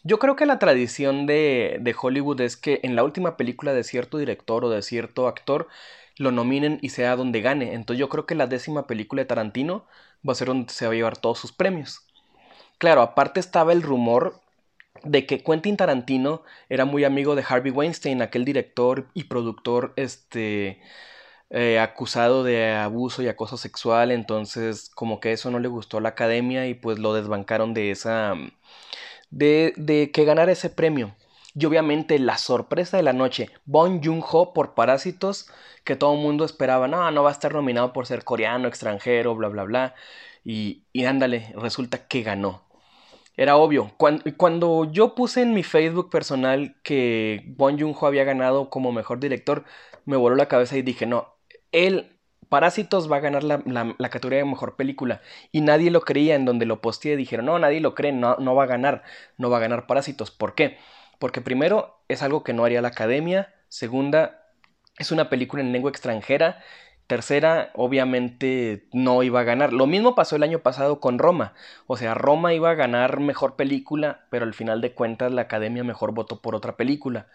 [0.04, 3.84] Yo creo que la tradición de, de Hollywood es que en la última película de
[3.84, 5.68] cierto director o de cierto actor
[6.18, 7.76] lo nominen y sea donde gane.
[7.76, 9.86] Entonces yo creo que la décima película de Tarantino
[10.28, 12.02] va a ser donde se va a llevar todos sus premios.
[12.80, 14.42] Claro, aparte estaba el rumor
[15.04, 20.82] de que Quentin Tarantino era muy amigo de Harvey Weinstein, aquel director y productor este,
[21.52, 26.02] eh, acusado de abuso y acoso sexual, entonces como que eso no le gustó a
[26.02, 28.36] la academia y pues lo desbancaron de esa...
[29.30, 31.16] de, de que ganara ese premio.
[31.54, 35.48] Y obviamente la sorpresa de la noche, Bon Joon-ho por Parásitos,
[35.84, 39.36] que todo el mundo esperaba, no, no va a estar nominado por ser coreano, extranjero,
[39.36, 39.96] bla, bla, bla.
[40.46, 42.64] Y, y ándale, resulta que ganó.
[43.36, 43.92] Era obvio.
[43.98, 49.66] Cuando, yo puse en mi Facebook personal que Bon Joon-ho había ganado como mejor director,
[50.06, 51.34] me voló la cabeza y dije, no,
[51.72, 52.18] él,
[52.50, 55.22] Parásitos va a ganar la, categoría de mejor película.
[55.52, 57.16] Y nadie lo creía en donde lo posteé.
[57.16, 59.04] Dijeron, no, nadie lo cree, no, no va a ganar,
[59.38, 60.32] no va a ganar Parásitos.
[60.32, 60.78] ¿Por qué?
[61.20, 63.54] Porque primero, es algo que no haría la academia.
[63.70, 64.44] Segunda,
[64.98, 66.62] es una película en lengua extranjera
[67.12, 69.74] Tercera, obviamente no iba a ganar.
[69.74, 71.54] Lo mismo pasó el año pasado con Roma.
[71.86, 75.84] O sea, Roma iba a ganar mejor película, pero al final de cuentas la academia
[75.84, 77.28] mejor votó por otra película.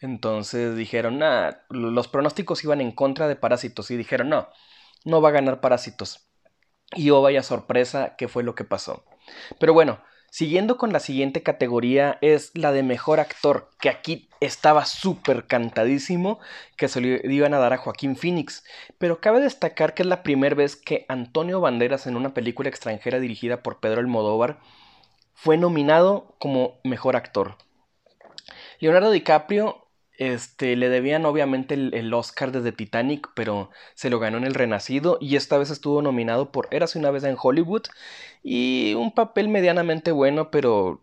[0.00, 4.48] Entonces dijeron, nada, los pronósticos iban en contra de Parásitos y dijeron, no,
[5.04, 6.28] no va a ganar Parásitos.
[6.94, 9.04] Y oh, vaya sorpresa, ¿qué fue lo que pasó?
[9.58, 14.84] Pero bueno, Siguiendo con la siguiente categoría es la de mejor actor, que aquí estaba
[14.84, 16.38] súper cantadísimo
[16.76, 18.62] que se le iban a dar a Joaquín Phoenix.
[18.98, 23.20] Pero cabe destacar que es la primera vez que Antonio Banderas en una película extranjera
[23.20, 24.60] dirigida por Pedro Almodóvar
[25.32, 27.56] fue nominado como mejor actor.
[28.80, 29.87] Leonardo DiCaprio
[30.18, 35.16] este, le debían obviamente el, Oscar desde Titanic, pero se lo ganó en El Renacido
[35.20, 37.84] y esta vez estuvo nominado por Érase una vez en Hollywood
[38.42, 41.02] y un papel medianamente bueno, pero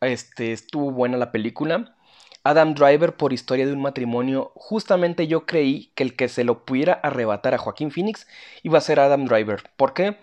[0.00, 1.94] este, estuvo buena la película.
[2.42, 6.64] Adam Driver por Historia de un matrimonio, justamente yo creí que el que se lo
[6.64, 8.26] pudiera arrebatar a Joaquín Phoenix
[8.62, 9.64] iba a ser Adam Driver.
[9.76, 10.16] ¿Por qué?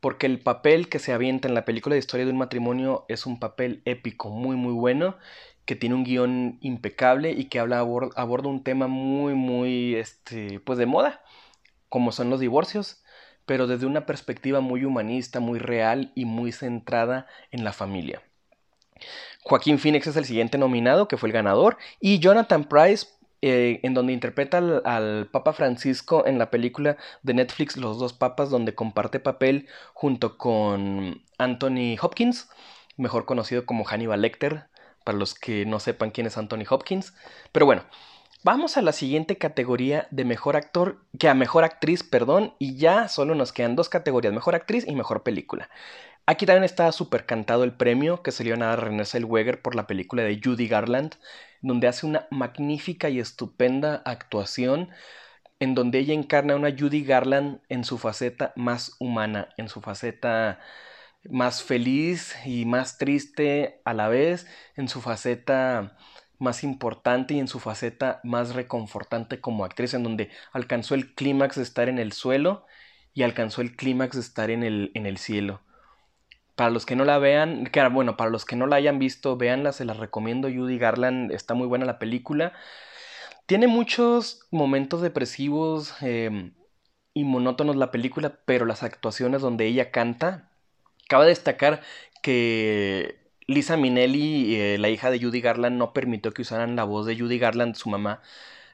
[0.00, 3.24] Porque el papel que se avienta en la película de Historia de un matrimonio es
[3.24, 5.16] un papel épico, muy muy bueno
[5.64, 10.78] que tiene un guion impecable y que habla aborda un tema muy muy este pues
[10.78, 11.22] de moda
[11.88, 13.02] como son los divorcios
[13.46, 18.22] pero desde una perspectiva muy humanista muy real y muy centrada en la familia.
[19.42, 23.06] Joaquín Phoenix es el siguiente nominado que fue el ganador y Jonathan Price
[23.42, 28.12] eh, en donde interpreta al, al, Papa Francisco en la película de Netflix Los dos
[28.12, 32.50] Papas, donde comparte papel junto con Anthony Hopkins,
[32.98, 34.66] mejor conocido como Hannibal Lecter,
[35.10, 37.14] para los que no sepan quién es Anthony Hopkins.
[37.50, 37.82] Pero bueno,
[38.44, 43.08] vamos a la siguiente categoría de mejor actor, que a mejor actriz, perdón, y ya
[43.08, 45.68] solo nos quedan dos categorías, mejor actriz y mejor película.
[46.26, 49.74] Aquí también está súper cantado el premio que se le iban a Renée Zellweger por
[49.74, 51.16] la película de Judy Garland,
[51.60, 54.90] donde hace una magnífica y estupenda actuación
[55.58, 59.80] en donde ella encarna a una Judy Garland en su faceta más humana, en su
[59.80, 60.60] faceta
[61.24, 64.46] más feliz y más triste a la vez,
[64.76, 65.96] en su faceta
[66.38, 71.56] más importante y en su faceta más reconfortante como actriz, en donde alcanzó el clímax
[71.56, 72.66] de estar en el suelo
[73.12, 75.62] y alcanzó el clímax de estar en el, en el cielo.
[76.54, 79.72] Para los que no la vean, bueno, para los que no la hayan visto, véanla,
[79.72, 80.48] se la recomiendo.
[80.48, 82.52] Judy Garland, está muy buena la película.
[83.46, 86.54] Tiene muchos momentos depresivos em,
[87.14, 90.49] y monótonos la película, pero las actuaciones donde ella canta,
[91.10, 91.82] Cabe destacar
[92.22, 97.04] que Lisa Minnelli, eh, la hija de Judy Garland, no permitió que usaran la voz
[97.04, 98.22] de Judy Garland, su mamá,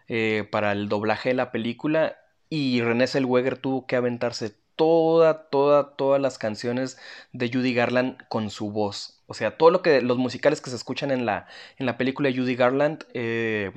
[0.09, 2.19] eh, para el doblaje de la película.
[2.51, 6.99] Y René Zellweger tuvo que aventarse toda, toda, todas las canciones
[7.33, 9.23] de Judy Garland con su voz.
[9.27, 11.47] O sea, todo lo que los musicales que se escuchan en la,
[11.79, 13.73] en la película Judy Garland eh,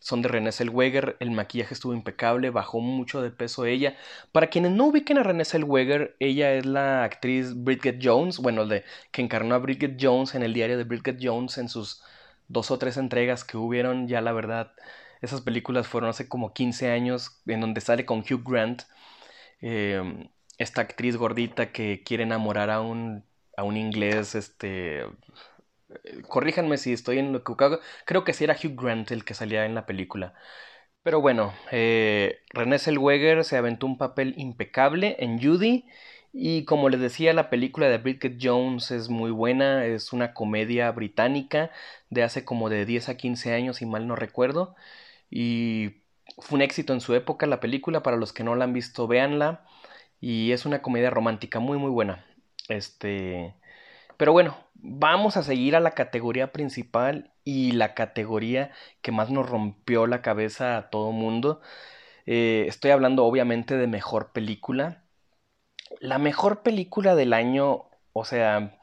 [0.00, 3.96] son de Renée Zellweger, el maquillaje estuvo impecable, bajó mucho de peso ella.
[4.32, 8.84] Para quienes no ubiquen a Renée Zellweger, ella es la actriz Bridget Jones, bueno, de,
[9.12, 12.02] que encarnó a Bridget Jones en el diario de Bridget Jones en sus
[12.48, 14.72] dos o tres entregas que hubieron, ya la verdad,
[15.20, 18.82] esas películas fueron hace como 15 años, en donde sale con Hugh Grant,
[19.60, 20.28] em,
[20.58, 23.24] esta actriz gordita que quiere enamorar a un,
[23.56, 25.04] a un inglés, este
[26.28, 27.54] corríjanme si estoy en lo que
[28.04, 30.34] creo que sí era Hugh Grant el que salía en la película.
[31.02, 35.86] Pero bueno, eh, René Zellweger se aventó un papel impecable en Judy
[36.32, 40.90] Y como les decía, la película de Bridget Jones es muy buena, es una comedia
[40.92, 41.70] británica
[42.10, 44.76] de hace como de 10 a 15 años, si mal no recuerdo.
[45.30, 46.02] Y
[46.38, 49.06] fue un éxito en su época la película, para los que no la han visto,
[49.08, 49.64] véanla.
[50.20, 52.24] Y es una comedia romántica muy muy buena.
[52.68, 53.54] Este,
[54.18, 59.48] pero bueno, vamos a seguir a la categoría principal y la categoría que más nos
[59.48, 61.60] rompió la cabeza a todo mundo.
[62.26, 65.04] Eh, estoy hablando obviamente de mejor película.
[66.00, 68.78] La mejor película del año, o sea,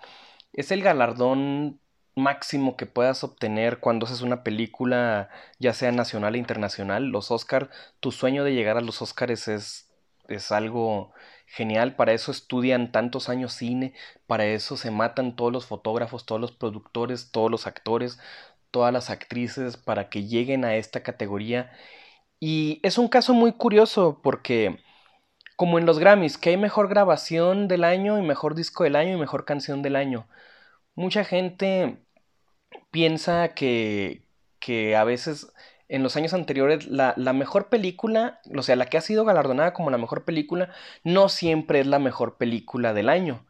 [0.54, 1.80] es el galardón
[2.16, 5.30] máximo que puedas obtener cuando haces una película,
[5.60, 7.06] ya sea nacional e internacional.
[7.08, 7.70] Los Oscars,
[8.00, 9.92] tu sueño de llegar a los Oscars es,
[10.30, 11.14] es algo
[11.48, 11.96] genial.
[11.96, 13.94] Para eso estudian tantos años cine,
[14.28, 18.20] para eso se matan todos los fotógrafos, todos los productores, todos los actores,
[18.72, 21.72] todas las actrices para que lleguen a esta categoría.
[22.40, 24.80] Y es un caso muy curioso porque
[25.56, 29.16] como en los Grammys, que hay mejor grabación del año y mejor disco del año
[29.16, 30.28] y mejor canción del año.
[30.96, 32.00] Mucha gente
[32.92, 34.28] piensa que,
[34.60, 35.54] que a veces
[35.90, 39.74] en los años anteriores la, la, mejor película, o sea, la que ha sido galardonada
[39.74, 40.70] como la mejor película,
[41.04, 43.46] no siempre es la mejor película del año.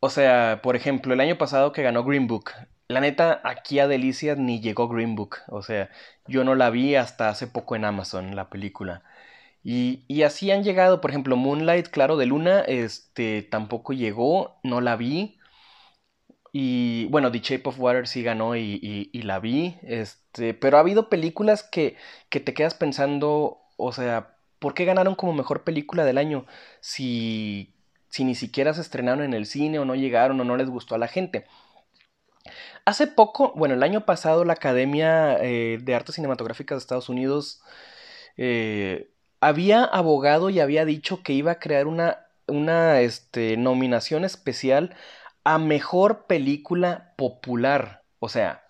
[0.00, 2.50] O sea, por ejemplo, el año pasado que ganó Green Book.
[2.88, 5.36] La neta, aquí a Delicias ni llegó Green Book.
[5.48, 5.90] O sea,
[6.26, 9.04] yo no la vi hasta hace poco en Amazon, la película.
[9.62, 14.80] Y, y, así han llegado, por ejemplo, Moonlight, claro, de Luna, este, tampoco llegó, no
[14.80, 15.38] la vi.
[16.52, 18.78] Y bueno, The Shape of Water sí ganó y,
[19.12, 21.96] y, la vi, este, pero ha habido películas que,
[22.28, 26.46] que te quedas pensando, o sea, ¿por qué ganaron como mejor película del año
[26.80, 27.74] si,
[28.10, 30.94] si ni siquiera se estrenaron en el cine o no llegaron o no les gustó
[30.94, 31.46] a la gente?
[32.84, 37.62] Hace poco, bueno, el año pasado la Academia eh, de Artes Cinematográficas de Estados Unidos
[38.36, 44.94] eh, había abogado y había dicho que iba a crear una, una este, nominación especial
[45.44, 48.04] a mejor película popular.
[48.18, 48.64] O sea,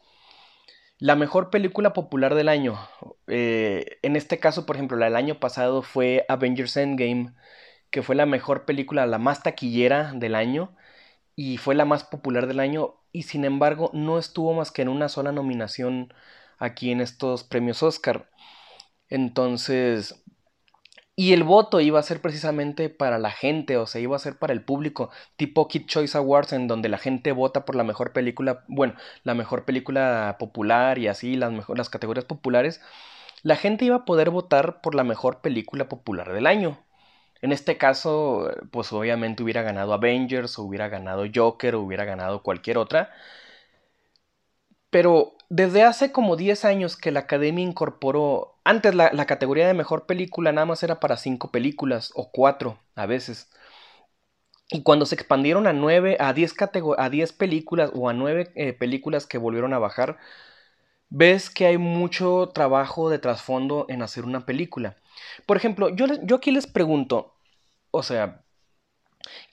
[0.99, 2.79] la mejor película popular del año.
[3.27, 7.35] Eh, en este caso, por ejemplo, la del año pasado fue Avengers Endgame,
[7.91, 10.77] que fue la mejor película, la más taquillera del año
[11.37, 14.89] y fue la más popular del año y sin embargo no estuvo más que en
[14.89, 16.15] una sola nominación
[16.59, 18.31] aquí en estos premios Oscar.
[19.09, 20.25] Entonces,
[21.15, 24.39] y el voto iba a ser precisamente para la gente, o sea, iba a ser
[24.39, 28.13] para el público, tipo Kid Choice Awards, en donde la gente vota por la mejor
[28.13, 28.95] película, bueno,
[29.25, 32.81] la mejor película popular y así, las, mejor, las categorías populares.
[33.43, 36.79] La gente iba a poder votar por la mejor película popular del año.
[37.43, 42.43] En este caso, pues obviamente hubiera ganado Avengers, o hubiera ganado Joker, o hubiera ganado
[42.43, 43.11] cualquier otra.
[44.93, 50.05] Pero desde hace como 10 años que la Academia incorporó, antes la, categoría de mejor
[50.07, 53.51] película nada más era para 5 películas o 4 a veces.
[54.69, 56.55] Y cuando se expandieron a 9, a 10,
[56.99, 60.19] a 10 películas o a 9 eh, películas que volvieron a bajar,
[61.09, 64.97] ves que hay mucho trabajo de trasfondo en hacer una película.
[65.47, 67.35] Por ejemplo, yo, yo aquí les pregunto,
[67.93, 68.45] o sea,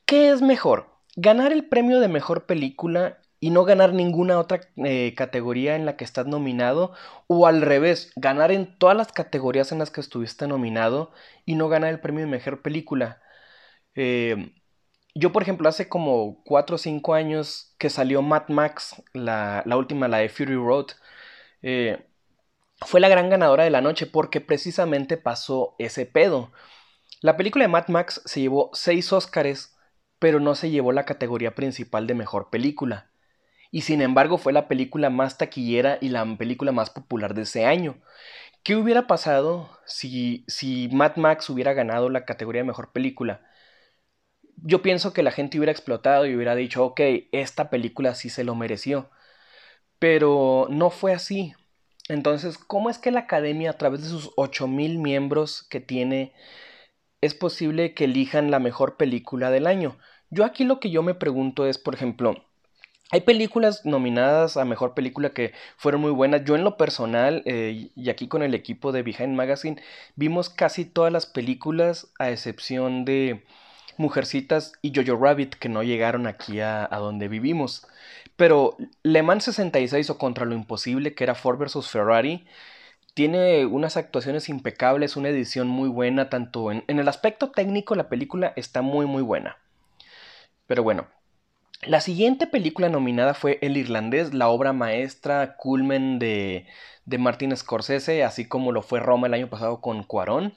[0.06, 0.90] ¿qué es mejor?
[1.16, 5.96] ¿Ganar el premio de mejor película y no ganar ninguna otra eh, categoría en la
[5.98, 6.94] que estás nominado
[7.28, 11.12] o al revés, ganar en todas las categorías en las que estuviste nominado
[11.46, 13.22] y no ganar el premio de mejor película.
[13.96, 14.54] Eh,
[15.16, 20.08] yo, por ejemplo, hace como 4 o 5 años que salió Mad Max, la, última,
[20.08, 20.88] la de Fury Road,
[21.62, 22.06] eh,
[22.82, 26.52] fue la gran ganadora de la noche porque precisamente pasó ese pedo.
[27.22, 29.78] La película de Mad Max se llevó 6 Óscares,
[30.20, 33.10] pero no se llevó la categoría principal de mejor película
[33.72, 37.66] y sin embargo fue la película más taquillera y la película más popular de ese
[37.66, 38.02] año.
[38.64, 43.42] ¿Qué hubiera pasado si, si Mad Max hubiera ganado la categoría de mejor película?
[44.58, 47.00] Yo pienso que la gente hubiera explotado y hubiera dicho, ok,
[47.32, 49.10] esta película sí se lo mereció.
[50.00, 51.54] Pero no fue así.
[52.10, 56.34] Entonces, ¿cómo es que la academia, a través de sus 8000 miembros que tiene,
[57.22, 59.98] es posible que elijan la mejor película del año?
[60.30, 62.49] Yo aquí lo que yo me pregunto es, por ejemplo,
[63.12, 66.44] hay películas nominadas a mejor película que fueron muy buenas.
[66.46, 69.82] Yo en lo personal, eh, y aquí con el equipo de Behind Magazine,
[70.16, 73.44] vimos casi todas las películas a excepción de
[73.98, 77.88] Mujercitas y Jojo Rabbit que no llegaron aquí a, donde vivimos.
[78.36, 81.90] Pero Le Mans 66 o Contra lo Imposible, que era Ford vs.
[81.90, 82.46] Ferrari,
[83.14, 88.10] tiene unas actuaciones impecables, una edición muy buena, tanto en, en el aspecto técnico la
[88.10, 89.58] película está muy muy buena.
[90.68, 91.08] Pero bueno,
[91.82, 96.68] la siguiente película nominada fue El Irlandés, la obra maestra culmen de,
[97.06, 100.54] de Martin Scorsese, así como lo fue Roma el año pasado con Cuarón.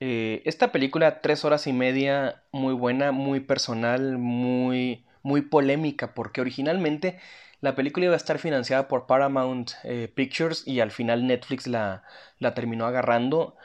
[0.00, 6.40] Eh, esta película, tres horas y media, muy buena, muy personal, muy, muy polémica, porque
[6.40, 7.18] originalmente
[7.60, 12.02] la película iba a estar financiada por Paramount eh, Pictures y al final Netflix la,
[12.38, 13.56] la terminó agarrando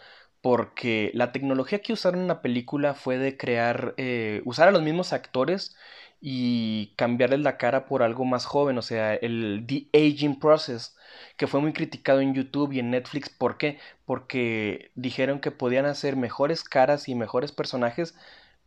[0.42, 4.82] porque la tecnología que usaron en la película fue de crear, eh, usar a los
[4.84, 5.76] mismos actores
[6.22, 10.96] y cambiarles la cara por algo más joven, o sea, el de-aging process,
[11.38, 13.30] que fue muy criticado en YouTube y en Netflix.
[13.30, 13.80] ¿Por qué?
[14.06, 18.16] Porque dijeron que podían hacer mejores caras y mejores personajes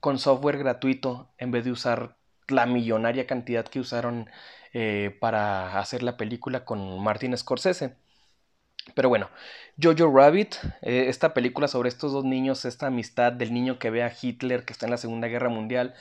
[0.00, 2.16] con software gratuito en vez de usar
[2.48, 4.28] la millonaria cantidad que usaron
[4.72, 7.96] eh, para hacer la película con Martin Scorsese.
[8.94, 9.30] Pero bueno,
[9.80, 14.02] Jojo Rabbit, eh, esta película sobre estos dos niños, esta amistad del niño que ve
[14.02, 15.94] a Hitler que está en la Segunda Guerra Mundial,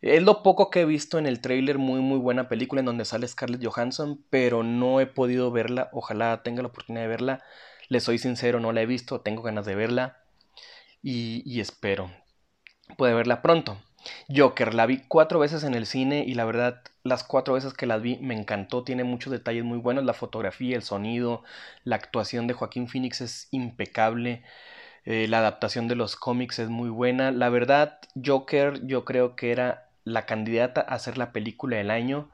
[0.00, 3.04] es lo poco que he visto en el trailer, muy muy buena película en donde
[3.04, 7.42] sale Scarlett Johansson, pero no he podido verla, ojalá tenga la oportunidad de verla.
[7.88, 10.18] Le soy sincero, no la he visto, tengo ganas de verla.
[11.02, 12.10] Y, espero
[12.96, 13.78] puede verla pronto.
[14.34, 17.86] Joker, la vi cuatro veces en el cine y la verdad las cuatro veces que
[17.86, 21.42] la vi me encantó, tiene muchos detalles muy buenos, la fotografía, el sonido,
[21.84, 24.42] la actuación de Joaquín Phoenix es impecable,
[25.04, 29.52] eh, la adaptación de los cómics es muy buena, la verdad Joker yo creo que
[29.52, 32.30] era la candidata a ser la película del año,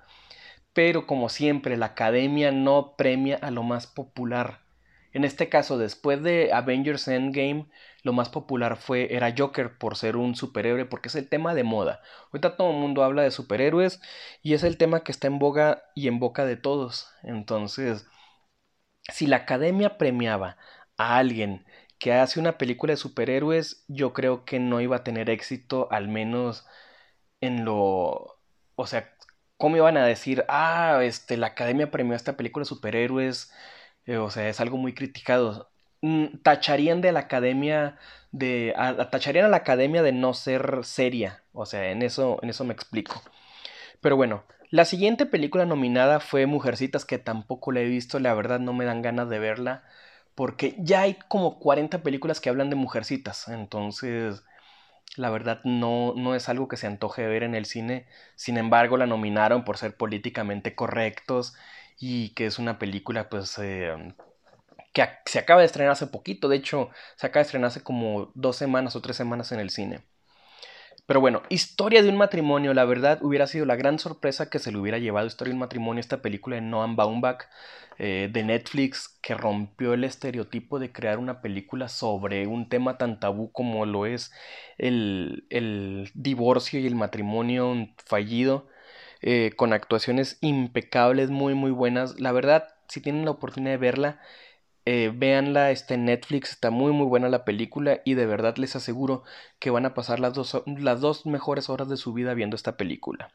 [0.73, 4.61] pero como siempre la academia no premia a lo más popular.
[5.13, 7.67] En este caso, después de Avengers Endgame,
[8.03, 11.63] lo más popular fue era Joker por ser un superhéroe, porque es el tema de
[11.63, 12.01] moda.
[12.33, 14.01] Ahorita todo el mundo habla de superhéroes
[14.43, 17.09] y es el tema que está en boga y en boca de todos.
[17.23, 18.07] Entonces,
[19.13, 20.57] si la academia premiaba
[20.97, 21.65] a alguien
[21.99, 26.09] que hace una película de superhéroes, yo creo que no iba a tener éxito, al
[26.09, 26.67] menos
[27.47, 28.39] en lo...
[28.77, 29.13] O sea,
[29.57, 33.53] ¿cómo iban a decir, ah, este, la academia premió esta película de superhéroes?
[34.07, 35.71] Eh, o sea, es algo muy criticado.
[36.03, 37.99] Mm, tacharían de la academia
[38.31, 38.75] de
[39.11, 42.75] tacharían a la academia de no ser seria, o sea, en eso en eso me
[42.75, 43.23] explico.
[44.01, 48.61] Pero bueno, la siguiente película nominada fue Mujercitas que tampoco la he visto, la verdad
[48.61, 49.85] no me dan ganas de verla
[50.35, 54.45] porque ya hay como 40 películas que hablan de mujercitas, entonces
[55.17, 58.97] la verdad no, no es algo que se antoje ver en el cine, sin embargo
[58.97, 61.55] la nominaron por ser políticamente correctos
[61.99, 64.15] y que es una película pues eh,
[64.93, 68.33] que se acaba de estrenar hace poquito, de hecho se acaba de estrenar hace como
[68.35, 70.05] dos semanas o tres semanas en el cine.
[71.07, 74.73] Pero bueno, Historia de un matrimonio, la verdad hubiera sido la gran sorpresa que se
[74.73, 77.45] le hubiera llevado Historia de un matrimonio, esta película de Noam Baumbach
[77.99, 83.21] eh, de Netflix que rompió el estereotipo de crear una película sobre un tema tan
[83.21, 84.33] tabú como lo es
[84.79, 88.67] el, el divorcio y el matrimonio fallido,
[89.21, 92.19] eh, con actuaciones impecables, muy muy buenas.
[92.21, 94.21] La verdad, si tienen la oportunidad de verla,
[94.87, 98.77] eh, véanla, está en Netflix, está muy muy buena la película y de verdad les
[98.77, 99.25] aseguro
[99.59, 102.77] que van a pasar las dos, las dos mejores horas de su vida viendo esta
[102.77, 103.33] película.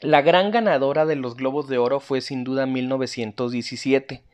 [0.00, 4.24] La gran ganadora de los Globos de Oro fue sin duda 1917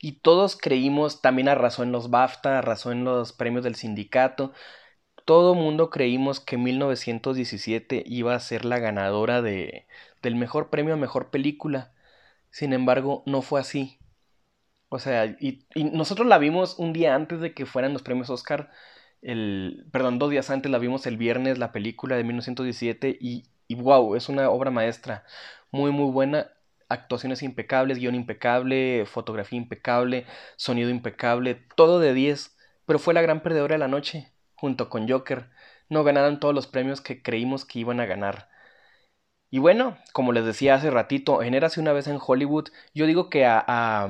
[0.00, 4.52] y todos creímos, también arrasó en los BAFTA, arrasó en los premios del sindicato,
[5.24, 9.86] todo mundo creímos que 1917 iba a ser la ganadora de,
[10.22, 11.92] del mejor premio a mejor película.
[12.50, 14.01] Sin embargo, no fue así.
[14.92, 18.70] O sea, y, nosotros la vimos un día antes de que fueran los premios Oscar.
[19.22, 23.16] El, perdón, dos días antes la vimos el viernes, la película de 1917.
[23.18, 25.24] Y, y wow, es una obra maestra.
[25.70, 26.52] Muy, muy buena.
[26.90, 30.26] Actuaciones impecables, guion impecable, fotografía impecable,
[30.56, 32.54] sonido impecable, todo de 10.
[32.84, 35.48] Pero fue la gran perdedora de la noche, junto con Joker.
[35.88, 38.50] No ganaron todos los premios que creímos que iban a ganar.
[39.50, 43.30] Y bueno, como les decía hace ratito, en Érase una vez en Hollywood, yo digo
[43.30, 44.08] que a a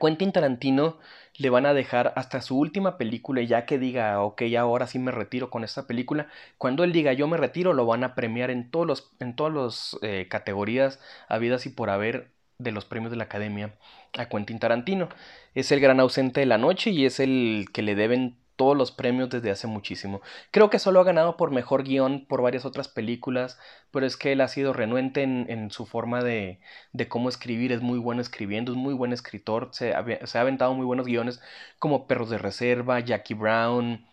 [0.00, 0.98] Quentin Tarantino
[1.36, 4.98] le van a dejar hasta su última película y ya que diga, ok, ahora sí
[4.98, 6.28] me retiro con esta película,
[6.58, 9.52] cuando él diga yo me retiro, lo van a premiar en todos los, en todas
[9.52, 13.74] las eh, categorías habidas y por haber de los premios de la academia
[14.16, 15.08] a Quentin Tarantino.
[15.54, 18.92] Es el gran ausente de la noche y es el que le deben todos los
[18.92, 20.20] premios desde hace muchísimo.
[20.50, 23.58] Creo que solo ha ganado por mejor guion por varias otras películas,
[23.90, 26.60] pero es que él ha sido renuente en, su forma de,
[26.92, 30.04] de, cómo escribir, es muy bueno escribiendo, es muy buen escritor, se ha,
[30.40, 31.40] aventado muy buenos guiones
[31.78, 34.06] como Perros de Reserva, Jackie Brown,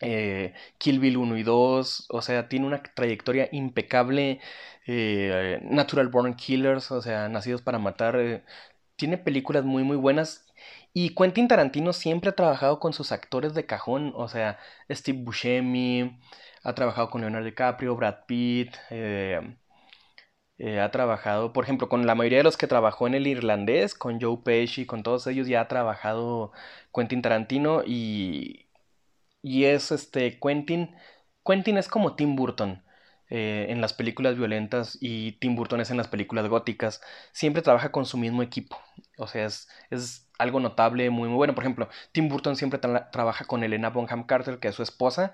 [0.00, 4.40] eh, Kill Bill 1 y 2, o sea, tiene una trayectoria impecable,
[4.86, 8.44] eh, Natural Born Killers, o sea, Nacidos para Matar, eh,
[8.96, 10.43] tiene películas muy muy buenas
[10.94, 14.58] y Quentin Tarantino siempre ha trabajado con sus actores de cajón, o sea,
[14.90, 16.20] Steve Buscemi,
[16.62, 19.56] ha trabajado con Leonardo DiCaprio, Brad Pitt, eh,
[20.58, 23.94] eh, ha trabajado, por ejemplo, con la mayoría de los que trabajó en el irlandés,
[23.94, 26.52] con Joe Pesci, con todos ellos ya ha trabajado
[26.94, 28.68] Quentin Tarantino y,
[29.42, 30.96] y es este Quentin.
[31.44, 32.82] Quentin es como Tim Burton.
[33.30, 37.00] Eh, en las películas violentas y Tim Burton es en las películas góticas,
[37.32, 38.78] siempre trabaja con su mismo equipo.
[39.18, 41.54] O sea, es, es algo notable, muy, muy bueno.
[41.54, 45.32] Por ejemplo, Tim Burton siempre trabaja con Elena Bonham Carter, que es su esposa,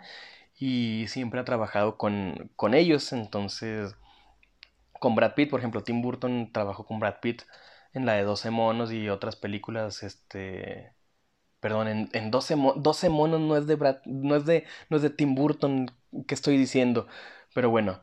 [0.58, 3.12] y siempre ha trabajado con, con ellos.
[3.12, 3.96] Entonces,
[4.92, 7.42] con Brad Pitt, por ejemplo, Tim Burton trabajó con Brad Pitt
[7.92, 10.94] en la de 12 monos y otras películas, este...
[11.60, 15.02] Perdón, en, en 12, 12 monos no es de Brad, no es de, no es
[15.02, 15.90] de Tim Burton
[16.28, 17.08] que estoy diciendo.
[17.54, 18.00] Pero bueno,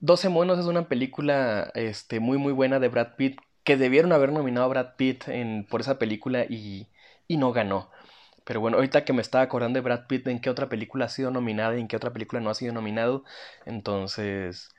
[0.00, 4.32] 12 monos es una película este, muy muy buena de Brad Pitt que debieron haber
[4.32, 6.88] nominado a Brad Pitt en, por esa película y,
[7.26, 7.90] y no ganó.
[8.44, 11.08] Pero bueno, ahorita que me estaba acordando de Brad Pitt, en qué otra película ha
[11.10, 13.24] sido nominada y en qué otra película no ha sido nominado.
[13.66, 14.70] Entonces,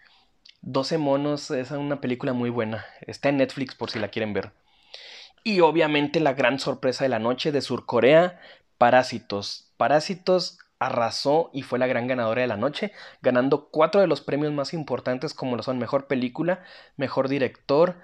[0.62, 2.86] 12 monos es una película muy buena.
[3.02, 4.54] Está en Netflix por si la quieren ver.
[5.44, 8.42] Y obviamente la gran sorpresa de la noche de Surcorea,
[8.80, 9.72] Parásitos.
[9.78, 14.54] Parásitos arrasó y fue la gran ganadora de la noche, ganando cuatro de los premios
[14.54, 16.64] más importantes como lo son Mejor Película,
[16.98, 17.98] Mejor Director,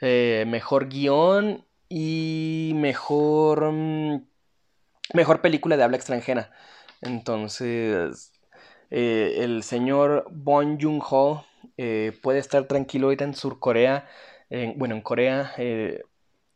[0.00, 3.72] eh, Mejor Guión y Mejor...
[3.72, 4.26] Mm,
[5.14, 6.52] mejor Película de habla extranjera.
[7.02, 8.32] Entonces,
[8.90, 11.44] eh, el señor Bong Joon-ho
[11.76, 14.08] eh, puede estar tranquilo ahorita en Surcorea,
[14.76, 15.54] bueno, en Corea,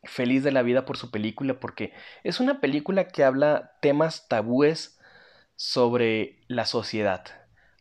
[0.05, 1.93] feliz de la vida por su película, porque
[2.24, 4.95] es una película que habla temas tabúes
[5.57, 7.25] sobre la sociedad.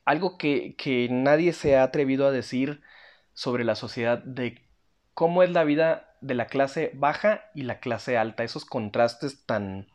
[0.05, 0.75] Algo que,
[1.11, 2.81] nadie se ha atrevido a decir
[3.33, 4.67] sobre la sociedad de
[5.13, 9.87] cómo es la vida de la clase baja y la clase alta, esos contrastes tan,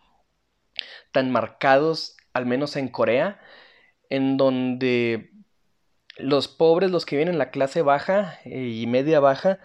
[1.13, 3.41] tan marcados, al menos en Corea,
[4.11, 5.33] en donde
[6.19, 9.59] los pobres, los que viven en la clase baja eh, y media baja,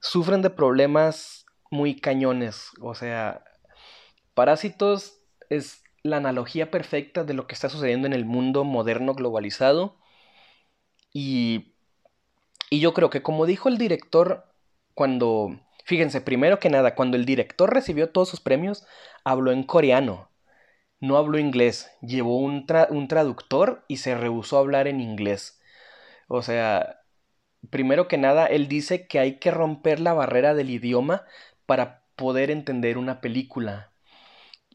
[0.00, 2.70] sufren de problemas muy cañones.
[2.80, 3.42] O sea,
[4.34, 9.98] Parásitos es la analogía perfecta de lo que está sucediendo en el mundo moderno globalizado.
[11.12, 11.74] Y,
[12.70, 14.52] y yo creo que como dijo el director
[14.94, 18.86] cuando, fíjense, primero que nada, cuando el director recibió todos sus premios,
[19.24, 20.30] habló en coreano,
[21.00, 25.60] no habló inglés, llevó un, un traductor y se rehusó a hablar en inglés.
[26.28, 27.02] O sea,
[27.70, 31.24] primero que nada, él dice que hay que romper la barrera del idioma
[31.66, 33.92] para poder entender una película.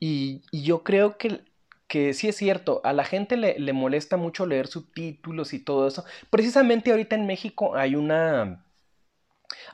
[0.01, 1.45] Y, yo creo que,
[1.87, 6.03] que, sí es cierto, a la gente le, molesta mucho leer subtítulos y todo eso.
[6.31, 8.65] Precisamente ahorita en México hay una,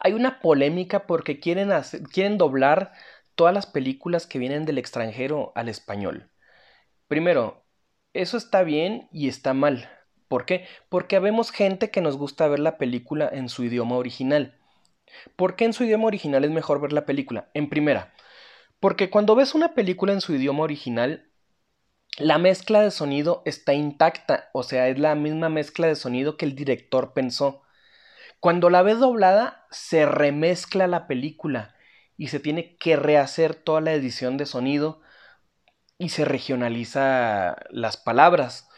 [0.01, 1.71] hay una polémica porque quieren,
[2.11, 2.91] quieren doblar
[3.35, 6.29] todas las películas que vienen del extranjero al español.
[7.07, 7.65] Primero,
[8.13, 9.89] eso está bien y está mal.
[10.27, 10.67] ¿Por qué?
[10.89, 14.57] Porque habemos gente que nos gusta ver la película en su idioma original.
[15.37, 17.49] ¿Por qué en su idioma original es mejor ver la película?
[17.53, 18.13] En primera,
[18.79, 21.31] porque cuando ves una película en su idioma original,
[22.17, 26.45] la mezcla de sonido está intacta, o sea, es la misma mezcla de sonido que
[26.45, 27.61] el director pensó.
[28.39, 31.75] Cuando la ves doblada, se remezcla la película
[32.17, 35.01] y se tiene que rehacer toda la edición de sonido
[35.97, 38.69] y se regionaliza las palabras.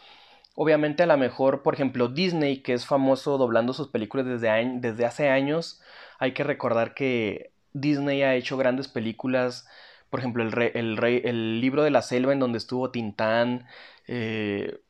[0.54, 5.06] Obviamente a lo mejor, por ejemplo, Disney, que es famoso doblando sus películas desde, desde
[5.06, 5.80] hace años,
[6.18, 9.66] hay que recordar que Disney ha hecho grandes películas
[10.10, 10.52] por ejemplo, el,
[10.96, 13.66] rey, el libro de la selva en donde estuvo Tintán.
[14.08, 14.80] Eh,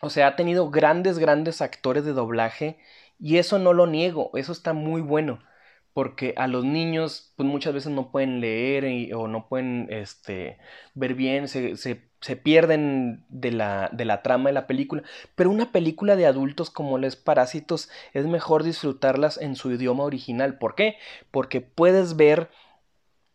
[0.00, 2.78] o sea, ha tenido grandes, grandes actores de doblaje
[3.18, 5.40] y eso no lo niego, eso está muy bueno.
[5.94, 10.58] Porque a los niños, pues muchas veces no pueden leer o no pueden este,
[10.94, 15.02] ver bien, se, se, pierden de la, de la trama de la película.
[15.34, 20.58] Pero una película de adultos como Les Parásitos es mejor disfrutarlas en su idioma original.
[20.58, 20.96] ¿Por qué?
[21.30, 22.48] Porque puedes ver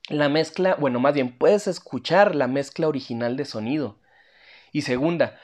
[0.10, 4.00] la mezcla, bueno, más bien puedes escuchar la mezcla original de sonido.
[4.72, 5.40] Y segunda,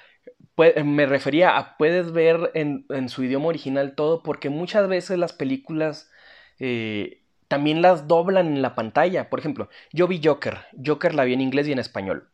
[0.57, 6.11] me refería a puedes ver en, su idioma original todo porque muchas veces las películas
[6.59, 9.29] eh, también las doblan en la pantalla.
[9.29, 12.29] Por ejemplo, yo vi Joker, Joker la vi en inglés y en español.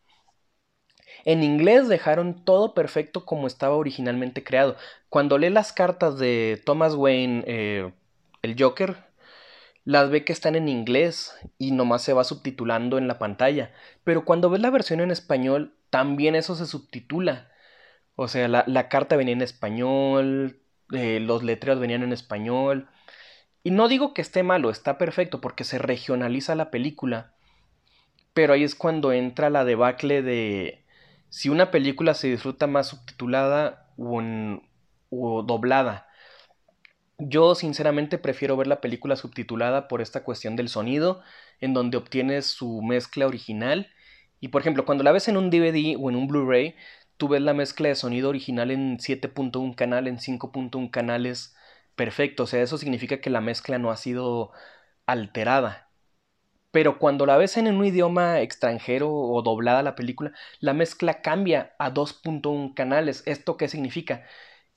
[1.26, 4.76] En inglés dejaron todo perfecto como estaba originalmente creado.
[5.10, 7.92] Cuando lee las cartas de Thomas Wayne, eh,
[8.42, 9.09] el Joker,
[9.90, 13.74] las ve que están en inglés y nomás se va subtitulando en la pantalla.
[14.04, 17.50] Pero cuando ves la versión en español, también eso se subtitula.
[18.14, 20.62] O sea, la, carta venía en español,
[20.94, 22.88] eh, los letreros venían en español.
[23.64, 27.34] Y no digo que esté malo, está perfecto porque se regionaliza la película.
[28.36, 30.86] Pero ahí es cuando entra la debacle de
[31.30, 36.09] si una película se disfruta más subtitulada o doblada.
[37.20, 41.22] Yo sinceramente prefiero ver la película subtitulada por esta cuestión del sonido,
[41.60, 43.92] en donde obtienes su mezcla original.
[44.40, 46.76] Y por ejemplo, cuando la ves en un DVD o en un Blu-ray,
[47.18, 51.56] tú ves la mezcla de sonido original en 7.1 canal, en 5.1 canales,
[51.96, 52.44] perfecto.
[52.44, 54.52] O sea, eso significa que la mezcla no ha sido
[55.06, 55.90] alterada.
[56.72, 61.76] Pero cuando la ves en un idioma extranjero o doblada la película, la mezcla cambia
[61.80, 63.24] a 2.1 canales.
[63.26, 64.24] ¿Esto qué significa?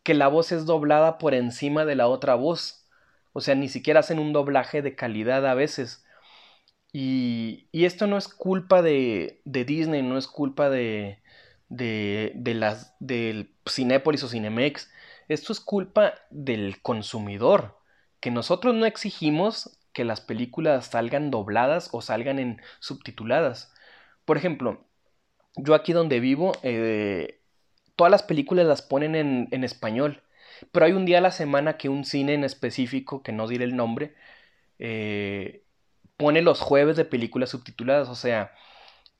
[0.02, 2.88] Que la voz es doblada por encima de la otra voz.
[3.32, 6.04] O sea, ni siquiera hacen un doblaje de calidad a veces.
[6.92, 11.22] Y, y esto no es culpa de, de Disney, no es culpa de,
[11.68, 14.90] de, de las, del Cinépolis o Cinemex.
[15.28, 17.78] Esto es culpa del consumidor,
[18.20, 23.72] que nosotros no exigimos que las películas salgan dobladas o salgan en subtituladas.
[24.24, 24.86] Por ejemplo,
[25.56, 27.41] yo aquí donde vivo, eh,
[27.96, 30.22] todas las películas las ponen en, en, español,
[30.72, 33.64] pero hay un día a la semana que un cine en específico, que no diré
[33.64, 34.14] el nombre,
[34.78, 35.64] eh,
[36.16, 38.52] pone los jueves de películas subtituladas, o sea,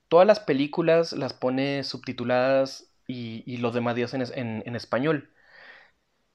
[0.09, 5.31] todas las películas las pone subtituladas y, los demás días en, español.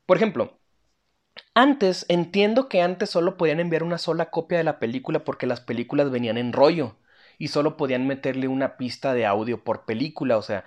[0.06, 0.58] Por ejemplo,
[1.54, 5.60] antes, entiendo que antes solo podían enviar una sola copia de la película porque las
[5.60, 6.96] películas venían en rollo
[7.38, 10.38] y solo podían meterle una pista de audio por película.
[10.38, 10.64] O sea,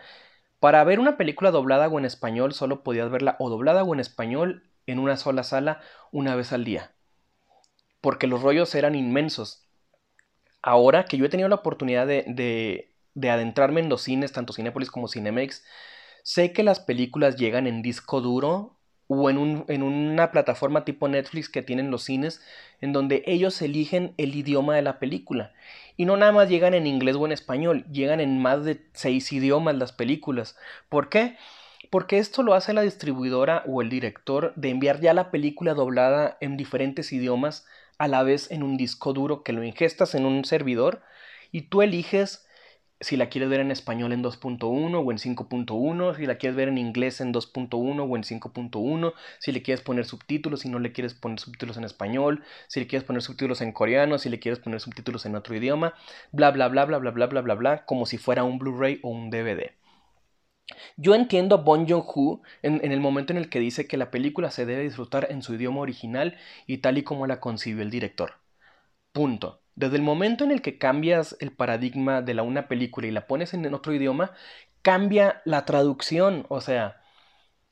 [0.62, 4.00] para ver una película doblada o en español solo podías verla o doblada o en
[4.00, 5.82] español en una sola sala
[6.12, 6.94] una vez al día.
[8.00, 9.68] Porque los rollos eran inmensos.
[10.62, 14.92] Ahora que yo he tenido la oportunidad de, de adentrarme en los cines, tanto Cinepolis
[14.92, 15.66] como Cinemex,
[16.24, 18.81] sé que las películas llegan en disco duro
[19.14, 22.42] o en, un, en, una plataforma tipo Netflix que tienen los cines,
[22.80, 25.52] en donde ellos eligen el idioma de la película.
[25.98, 29.34] Y no nada más llegan en inglés o en español, llegan en más de seis
[29.34, 30.58] idiomas las películas.
[30.88, 31.36] ¿Por qué?
[31.90, 36.38] Porque esto lo hace la distribuidora o el director de enviar ya la película doblada
[36.40, 37.66] en diferentes idiomas
[37.98, 41.02] a la vez en un disco duro que lo ingestas en un servidor
[41.52, 42.48] y tú eliges
[43.02, 46.68] si la quieres ver en español en 2.1 o en 5.1, si la quieres ver
[46.70, 50.92] en inglés en 2.1 o en 5.1, si le quieres poner subtítulos, si no le
[50.94, 54.60] quieres poner subtítulos en español, si le quieres poner subtítulos en coreano, si le quieres
[54.60, 55.94] poner subtítulos en otro idioma,
[56.32, 59.10] bla bla bla bla bla bla bla bla bla, como si fuera un Blu-ray o
[59.10, 59.72] un DVD.
[60.98, 64.12] Yo entiendo a Bon Joon-ho en, en el momento en el que dice que la
[64.12, 66.38] película se debe disfrutar en su idioma original
[66.68, 68.36] y tal y como la concibió el director.
[69.14, 69.61] Punto.
[69.76, 73.28] Desde el momento en el que cambias el paradigma de la una película y la
[73.28, 74.34] pones en otro idioma,
[74.82, 76.46] cambia la traducción.
[76.50, 77.02] O sea,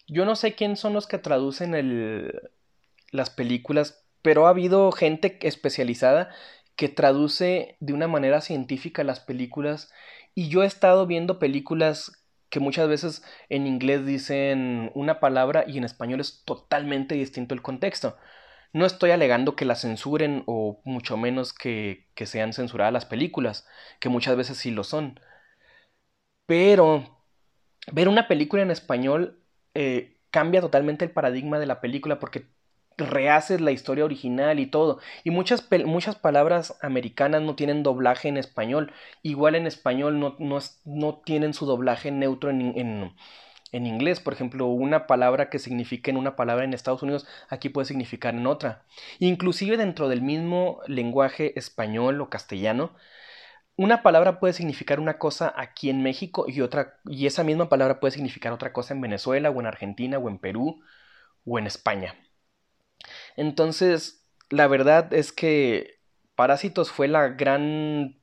[0.07, 2.31] yo no sé quién son los que traducen
[3.11, 6.29] las películas, pero ha habido gente especializada
[6.75, 9.91] que traduce de una manera científica las películas
[10.33, 15.77] y yo he estado viendo películas que muchas veces en inglés dicen una palabra y
[15.77, 18.17] en español es totalmente distinto el contexto.
[18.73, 23.67] No estoy alegando que la censuren o mucho menos que, que sean censuradas las películas,
[23.99, 25.19] que muchas veces sí lo son.
[26.45, 27.23] Pero
[27.91, 29.43] ver una película en español
[29.73, 32.47] eh, cambia totalmente el paradigma de la película porque
[32.97, 34.99] rehaces la historia original y todo.
[35.23, 38.93] Y muchas, muchas palabras americanas no tienen doblaje en español.
[39.23, 43.15] Igual en español no, no, no tienen su doblaje neutro en, en,
[43.71, 44.19] en inglés.
[44.19, 48.35] Por ejemplo, una palabra que signifique en una palabra en Estados Unidos, aquí puede significar
[48.35, 48.85] en otra.
[49.19, 52.95] Inclusive dentro del mismo lenguaje español o castellano,
[53.75, 57.99] una palabra puede significar una cosa aquí en México y otra y esa misma palabra
[58.01, 60.81] puede significar otra cosa en Venezuela o en Argentina o en Perú
[61.45, 62.15] o en España.
[63.37, 65.99] Entonces, la verdad es que
[66.35, 68.17] Parásitos fue la gran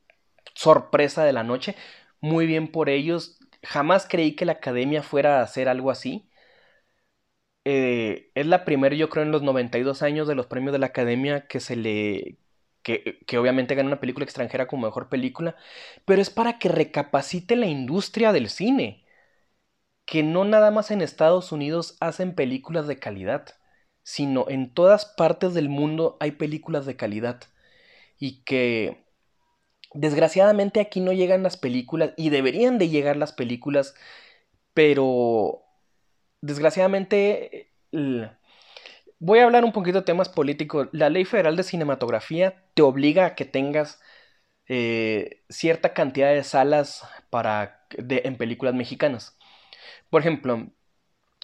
[0.54, 1.76] sorpresa de la noche.
[2.20, 3.35] Muy bien por ellos
[3.66, 6.30] jamás creí que la academia fuera a hacer algo así.
[7.64, 10.86] Eh, es la primera, yo creo, en los 92 años de los premios de la
[10.86, 12.38] academia que se le.
[12.82, 15.56] Que, que obviamente gana una película extranjera como mejor película,
[16.04, 19.04] pero es para que recapacite la industria del cine.
[20.04, 23.46] Que no nada más en Estados Unidos hacen películas de calidad,
[24.02, 27.42] sino en todas partes del mundo hay películas de calidad.
[28.18, 29.05] Y que
[29.94, 33.94] Desgraciadamente aquí no llegan las películas y deberían de llegar las películas,
[34.74, 35.62] pero
[36.40, 37.72] desgraciadamente
[39.18, 40.88] voy a hablar un poquito de temas políticos.
[40.92, 44.00] La ley federal de cinematografía te obliga a que tengas
[44.68, 49.38] eh, cierta cantidad de salas para, en películas mexicanas.
[50.10, 50.68] Por ejemplo,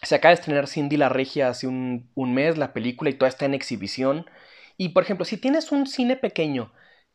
[0.03, 3.28] se acaba de estrenar Cindy la Regia hace un, un mes la película y toda
[3.28, 4.26] está en exhibición.
[4.76, 6.72] Y por ejemplo, si tienes un cine pequeño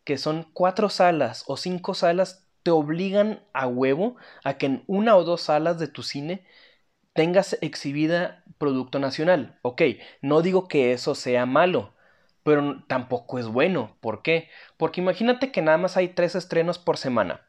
[0.08, 5.18] que son cuatro salas o cinco salas, te obligan a huevo a que en una
[5.18, 6.46] o dos salas de tu cine
[7.14, 9.60] tengas exhibida producto nacional.
[9.64, 9.82] Ok,
[10.22, 11.94] no digo que eso sea malo,
[12.44, 13.98] pero tampoco es bueno.
[14.02, 14.50] ¿Por qué?
[14.78, 17.42] Porque imagínate que nada más hay tres estrenos por semana.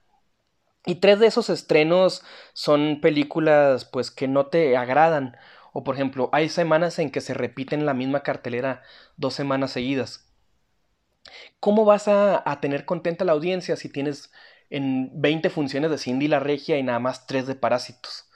[0.87, 5.37] Y tres de esos estrenos son películas pues que no te agradan.
[5.73, 8.83] O por ejemplo, hay semanas en que se repiten la misma cartelera
[9.17, 10.28] dos semanas seguidas.
[11.61, 14.33] ¿Cómo vas a, tener contenta la audiencia si tienes
[14.71, 18.31] en 20 funciones de Cindy la Regia y nada más 3 de Parásitos?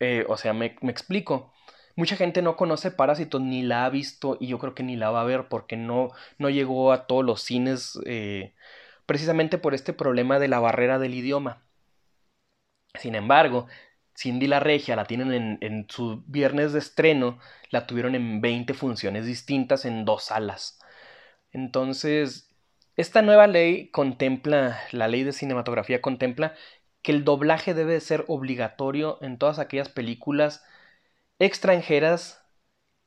[0.00, 1.52] Eh, o sea, me, explico.
[1.96, 5.10] Mucha gente no conoce Parásitos ni la ha visto y yo creo que ni la
[5.10, 8.54] va a ver porque no, no llegó a todos los cines eh,
[9.06, 11.64] precisamente por este problema de la barrera del idioma.
[12.94, 13.66] Sin embargo,
[14.16, 17.38] Cindy la Regia la tienen en, en, su viernes de estreno,
[17.70, 20.77] la tuvieron en 20 funciones distintas en dos salas.
[21.52, 22.54] Entonces,
[22.96, 26.54] esta nueva ley contempla, la ley de cinematografía contempla
[27.02, 30.64] que el doblaje debe ser obligatorio en todas aquellas películas
[31.38, 32.44] extranjeras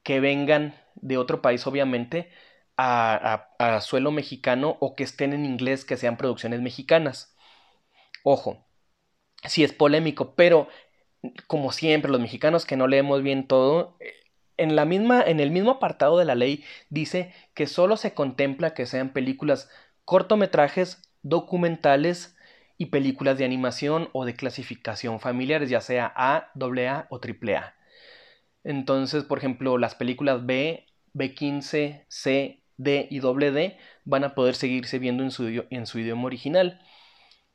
[0.04, 2.32] que vengan de otro país, obviamente,
[2.78, 7.36] a, suelo mexicano o que estén en inglés, que sean producciones mexicanas.
[8.24, 8.66] Ojo,
[9.46, 10.68] si es polémico, pero
[11.48, 13.98] como siempre, los mexicanos que no leemos bien todo,
[14.62, 18.74] en, la misma, en el mismo apartado de la ley dice que solo se contempla
[18.74, 19.70] que sean películas
[20.06, 22.36] cortometrajes, documentales
[22.78, 27.76] y películas de animación o de clasificación familiares, ya sea A, AA o AAA.
[28.64, 35.00] Entonces, por ejemplo, las películas B, B15, C, D y D van a poder seguirse
[35.00, 36.82] viendo en su, en su idioma original.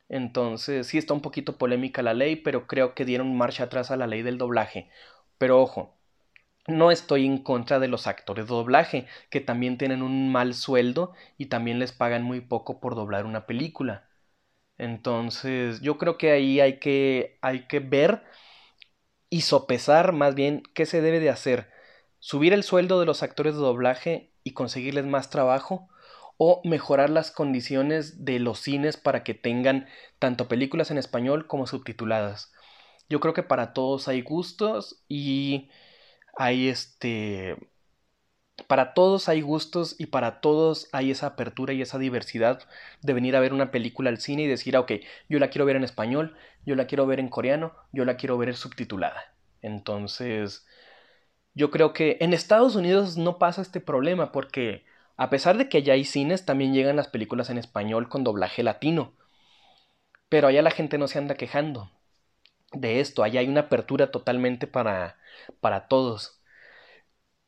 [0.09, 3.97] Entonces, sí está un poquito polémica la ley, pero creo que dieron marcha atrás a
[3.97, 4.91] la ley del doblaje.
[5.39, 5.96] Pero ojo,
[6.69, 11.13] no estoy en contra de los actores de doblaje, que también tienen un mal sueldo
[11.39, 14.09] y también les pagan muy poco por doblar una película.
[14.79, 18.25] Entonces, yo creo que ahí hay que, hay que ver
[19.31, 21.71] y sopesar más bien qué se debe de hacer.
[22.19, 25.89] Subir el sueldo de los actores de doblaje y conseguirles más trabajo
[26.39, 29.89] o mejorar las condiciones de los cines para que tengan
[30.19, 32.53] tanto películas en español como subtituladas.
[33.09, 35.71] Yo creo que para todos hay gustos y
[36.37, 37.57] hay este...
[38.69, 42.61] Para todos hay gustos y para todos hay esa apertura y esa diversidad
[43.03, 44.93] de venir a ver una película al cine y decir, ah, ok,
[45.29, 48.39] yo la quiero ver en español, yo la quiero ver en coreano, yo la quiero
[48.39, 49.35] ver subtitulada.
[49.61, 50.67] Entonces,
[51.55, 55.83] yo creo que en Estados Unidos no pasa este problema porque a pesar de que
[55.83, 59.13] ya hay cines, también llegan las películas en español con doblaje latino.
[60.29, 61.91] Pero allá la gente no se anda quejando
[62.73, 63.23] de esto.
[63.23, 65.19] Allá hay una apertura totalmente para,
[65.61, 66.41] para todos.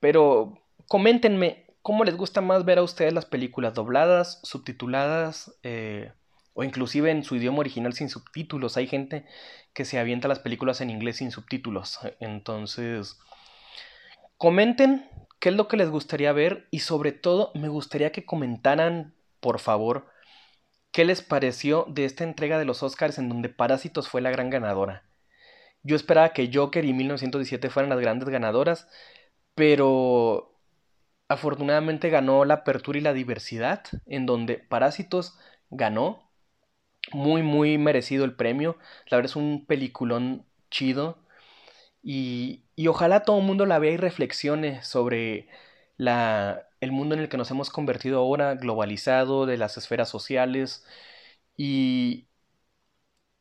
[0.00, 6.12] Pero coméntenme, ¿cómo les gusta más ver a ustedes las películas dobladas, subtituladas eh,
[6.54, 8.76] o inclusive en su idioma original sin subtítulos?
[8.76, 9.26] Hay gente
[9.74, 11.98] que se avienta las películas en inglés sin subtítulos.
[12.20, 13.18] Entonces,
[14.36, 15.08] comenten
[15.40, 19.58] qué es lo que les gustaría ver y sobre todo me gustaría que comentaran, por
[19.60, 20.06] favor,
[20.92, 24.50] qué les pareció de esta entrega de los Oscars en donde Parásitos fue la gran
[24.50, 25.07] ganadora.
[25.82, 28.88] Yo esperaba que Joker y 1917 fueran las grandes ganadoras,
[29.54, 30.54] pero
[31.28, 35.38] afortunadamente ganó la apertura y la diversidad, en donde Parásitos
[35.70, 36.24] ganó.
[37.12, 38.76] Muy, muy merecido el premio.
[39.08, 41.18] La verdad es un peliculón chido.
[42.02, 45.48] Y, y ojalá todo el mundo la vea y reflexione sobre
[45.96, 50.86] la, el mundo en el que nos hemos convertido ahora, globalizado, de las esferas sociales.
[51.56, 52.28] Y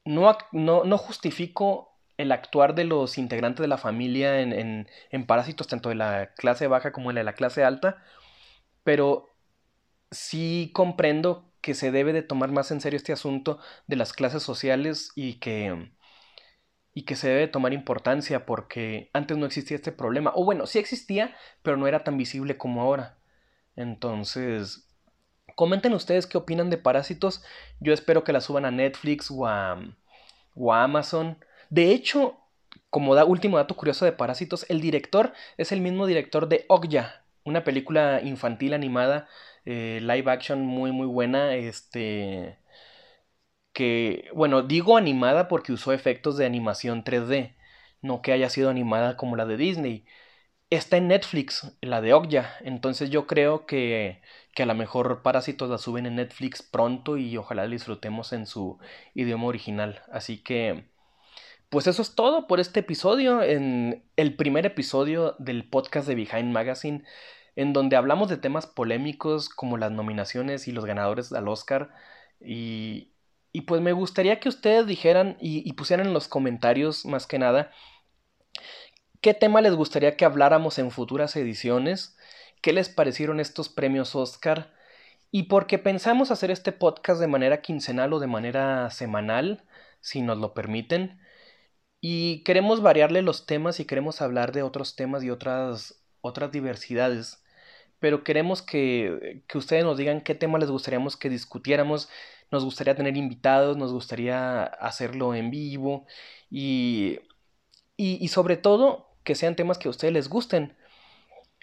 [0.05, 5.67] no, no, no justifico el actuar de los integrantes de la familia en, en, parásitos,
[5.67, 8.03] tanto de la clase baja como de la clase alta,
[8.83, 9.35] pero
[10.11, 14.43] sí comprendo que se debe de tomar más en serio este asunto de las clases
[14.43, 15.91] sociales y que,
[16.93, 20.31] y que se debe tomar importancia porque antes no existía este problema.
[20.35, 23.17] O bueno, sí existía, pero no era tan visible como ahora.
[23.75, 24.87] Entonces,
[25.55, 27.43] comenten ustedes qué opinan de Parásitos.
[27.79, 29.79] Yo espero que la suban a Netflix o a,
[30.55, 31.37] o a Amazon.
[31.69, 32.37] De hecho,
[32.89, 37.23] como da último dato curioso de Parásitos, el director es el mismo director de Okja,
[37.43, 39.27] una película infantil animada,
[39.65, 42.57] eh, live action muy muy buena, este
[43.73, 47.55] que, bueno, digo animada porque usó efectos de animación 3D,
[48.01, 50.05] no que haya sido animada como la de Disney.
[50.71, 54.21] Está en Netflix, la de Okja, entonces yo creo que,
[54.55, 58.47] que a lo mejor Parásitos la suben en Netflix pronto y ojalá la disfrutemos en
[58.47, 58.79] su
[59.15, 60.01] idioma original.
[60.11, 60.85] Así que
[61.69, 66.51] pues eso es todo por este episodio, en el primer episodio del podcast de Behind
[66.51, 67.03] Magazine,
[67.55, 71.89] en donde hablamos de temas polémicos como las nominaciones y los ganadores al Oscar.
[72.39, 73.11] Y,
[73.51, 77.39] y pues me gustaría que ustedes dijeran y, y pusieran en los comentarios más que
[77.39, 77.71] nada
[79.21, 82.17] qué tema les gustaría que habláramos en futuras ediciones,
[82.61, 84.73] qué les parecieron estos premios Oscar
[85.31, 89.63] y por qué pensamos hacer este podcast de manera quincenal o de manera semanal
[89.99, 91.19] si nos lo permiten.
[92.01, 97.43] Y queremos variarle los temas y queremos hablar de otros temas y otras, otras diversidades.
[97.99, 102.09] Pero queremos que, que ustedes nos digan qué tema les gustaría que discutiéramos.
[102.51, 106.05] Nos gustaría tener invitados, nos gustaría hacerlo en vivo
[106.49, 107.19] y,
[107.97, 110.75] y, y sobre todo que sean temas que a ustedes les gusten.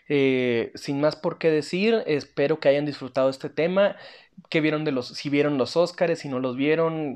[0.08, 3.96] Eh, sin más por qué decir, espero que hayan disfrutado este tema,
[4.60, 7.14] vieron de los, si vieron los Oscars, si no los vieron,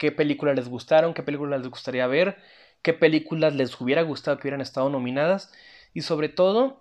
[0.00, 2.38] qué películas les gustaron, qué películas les gustaría ver,
[2.82, 5.52] qué películas les hubiera gustado que hubieran estado nominadas
[5.92, 6.80] y sobre todo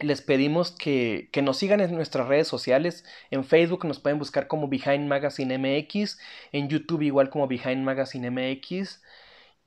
[0.00, 3.04] les pedimos que, nos sigan en nuestras redes sociales.
[3.30, 6.18] En Facebook nos pueden buscar como Behind Magazine MX,
[6.52, 9.02] en YouTube igual como Behind Magazine MX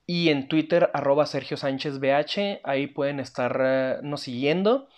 [0.07, 4.89] y en Twitter arroba Sergio Sánchez BH, ahí pueden estarnos siguiendo.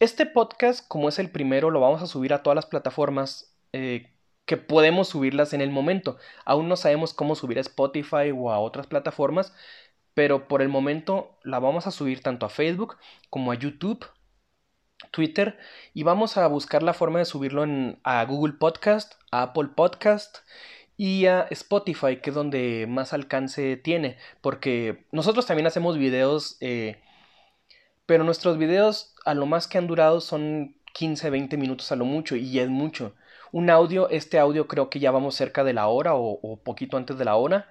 [0.00, 4.11] Este podcast, como es el primero, lo vamos a subir a todas las plataformas eh,
[4.46, 6.18] que podemos subirlas en el momento.
[6.44, 9.54] Aún no sabemos cómo subir a Spotify o a otras plataformas,
[10.14, 12.96] pero por el momento la vamos a subir tanto a Facebook
[13.30, 14.06] como a YouTube,
[15.10, 15.58] Twitter
[15.94, 17.64] y vamos a buscar la forma de subirlo
[18.04, 20.38] a Google Podcast, a Apple Podcast
[20.96, 27.00] y a Spotify, que es donde más alcance tiene, porque nosotros también hacemos videos, eh,
[28.06, 32.04] pero nuestros videos a lo más que han durado son 15, 20 minutos a lo
[32.04, 33.14] mucho y es mucho.
[33.52, 37.18] Un audio, este audio creo que ya vamos cerca de la hora o, poquito antes
[37.18, 37.70] de la hora.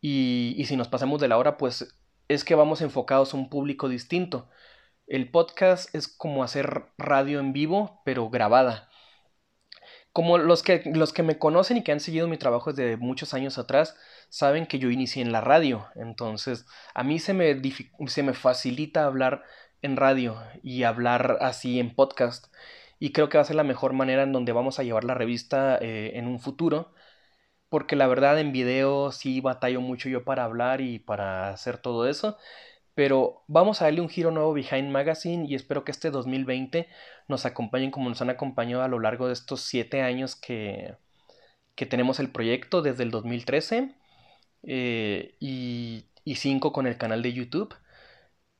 [0.00, 1.94] Y, si nos pasamos de la hora, pues
[2.28, 4.48] es que vamos enfocados a un público distinto.
[5.06, 8.88] El podcast es como hacer radio en vivo, pero grabada.
[10.12, 13.34] Como los que, los que me conocen y que han seguido mi trabajo desde muchos
[13.34, 13.96] años atrás,
[14.30, 15.88] saben que yo inicié en la radio.
[15.94, 17.60] Entonces, a mí se me,
[18.06, 19.44] se me facilita hablar
[19.82, 22.46] en radio y hablar así en podcast.
[23.00, 25.14] Y creo que va a ser la mejor manera en donde vamos a llevar la
[25.14, 26.94] revista eh, en un futuro.
[27.68, 32.08] Porque la verdad en video sí batallo mucho yo para hablar y para hacer todo
[32.08, 32.38] eso.
[32.94, 36.88] Pero vamos a darle un giro nuevo Behind Magazine y espero que este 2020
[37.28, 40.96] nos acompañen como nos han acompañado a lo largo de estos siete años que,
[41.76, 43.94] que tenemos el proyecto desde el 2013
[44.64, 47.74] eh, y, y cinco con el canal de YouTube.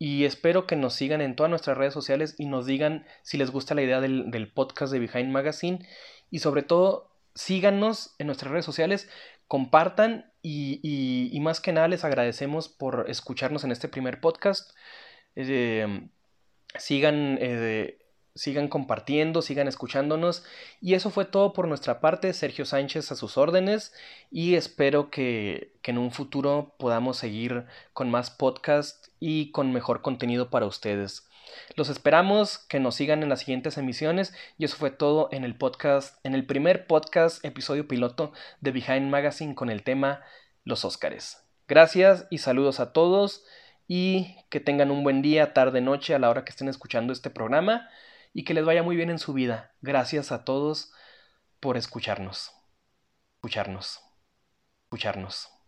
[0.03, 3.51] Y espero que nos sigan en todas nuestras redes sociales y nos digan si les
[3.51, 5.87] gusta la idea del, podcast de Behind Magazine.
[6.31, 9.11] Y sobre todo, síganos en nuestras redes sociales,
[9.47, 14.75] compartan y, más que nada les agradecemos por escucharnos en este primer podcast.
[15.37, 16.09] Eh,
[16.79, 17.99] sigan eh,
[18.41, 20.45] sigan compartiendo, sigan escuchándonos.
[20.81, 22.33] Y eso fue todo por nuestra parte.
[22.33, 23.93] Sergio Sánchez a sus órdenes.
[24.31, 30.49] Y espero que, en un futuro podamos seguir con más podcasts y con mejor contenido
[30.49, 31.29] para ustedes.
[31.77, 34.33] Los esperamos que nos sigan en las siguientes emisiones.
[34.57, 38.33] Y eso fue todo en el podcast, en el primer podcast, episodio piloto
[38.63, 40.23] de Behind Magazine con el tema
[40.65, 41.45] Los Óscares.
[41.69, 43.45] Gracias y saludos a todos
[43.87, 47.29] y que tengan un buen día, tarde, noche a la hora que estén escuchando este
[47.29, 47.87] programa
[48.33, 49.75] y que les vaya muy bien en su vida.
[49.81, 50.93] Gracias a todos
[51.61, 52.53] por escucharnos.
[53.37, 54.01] Escucharnos.
[54.85, 55.60] Escucharnos.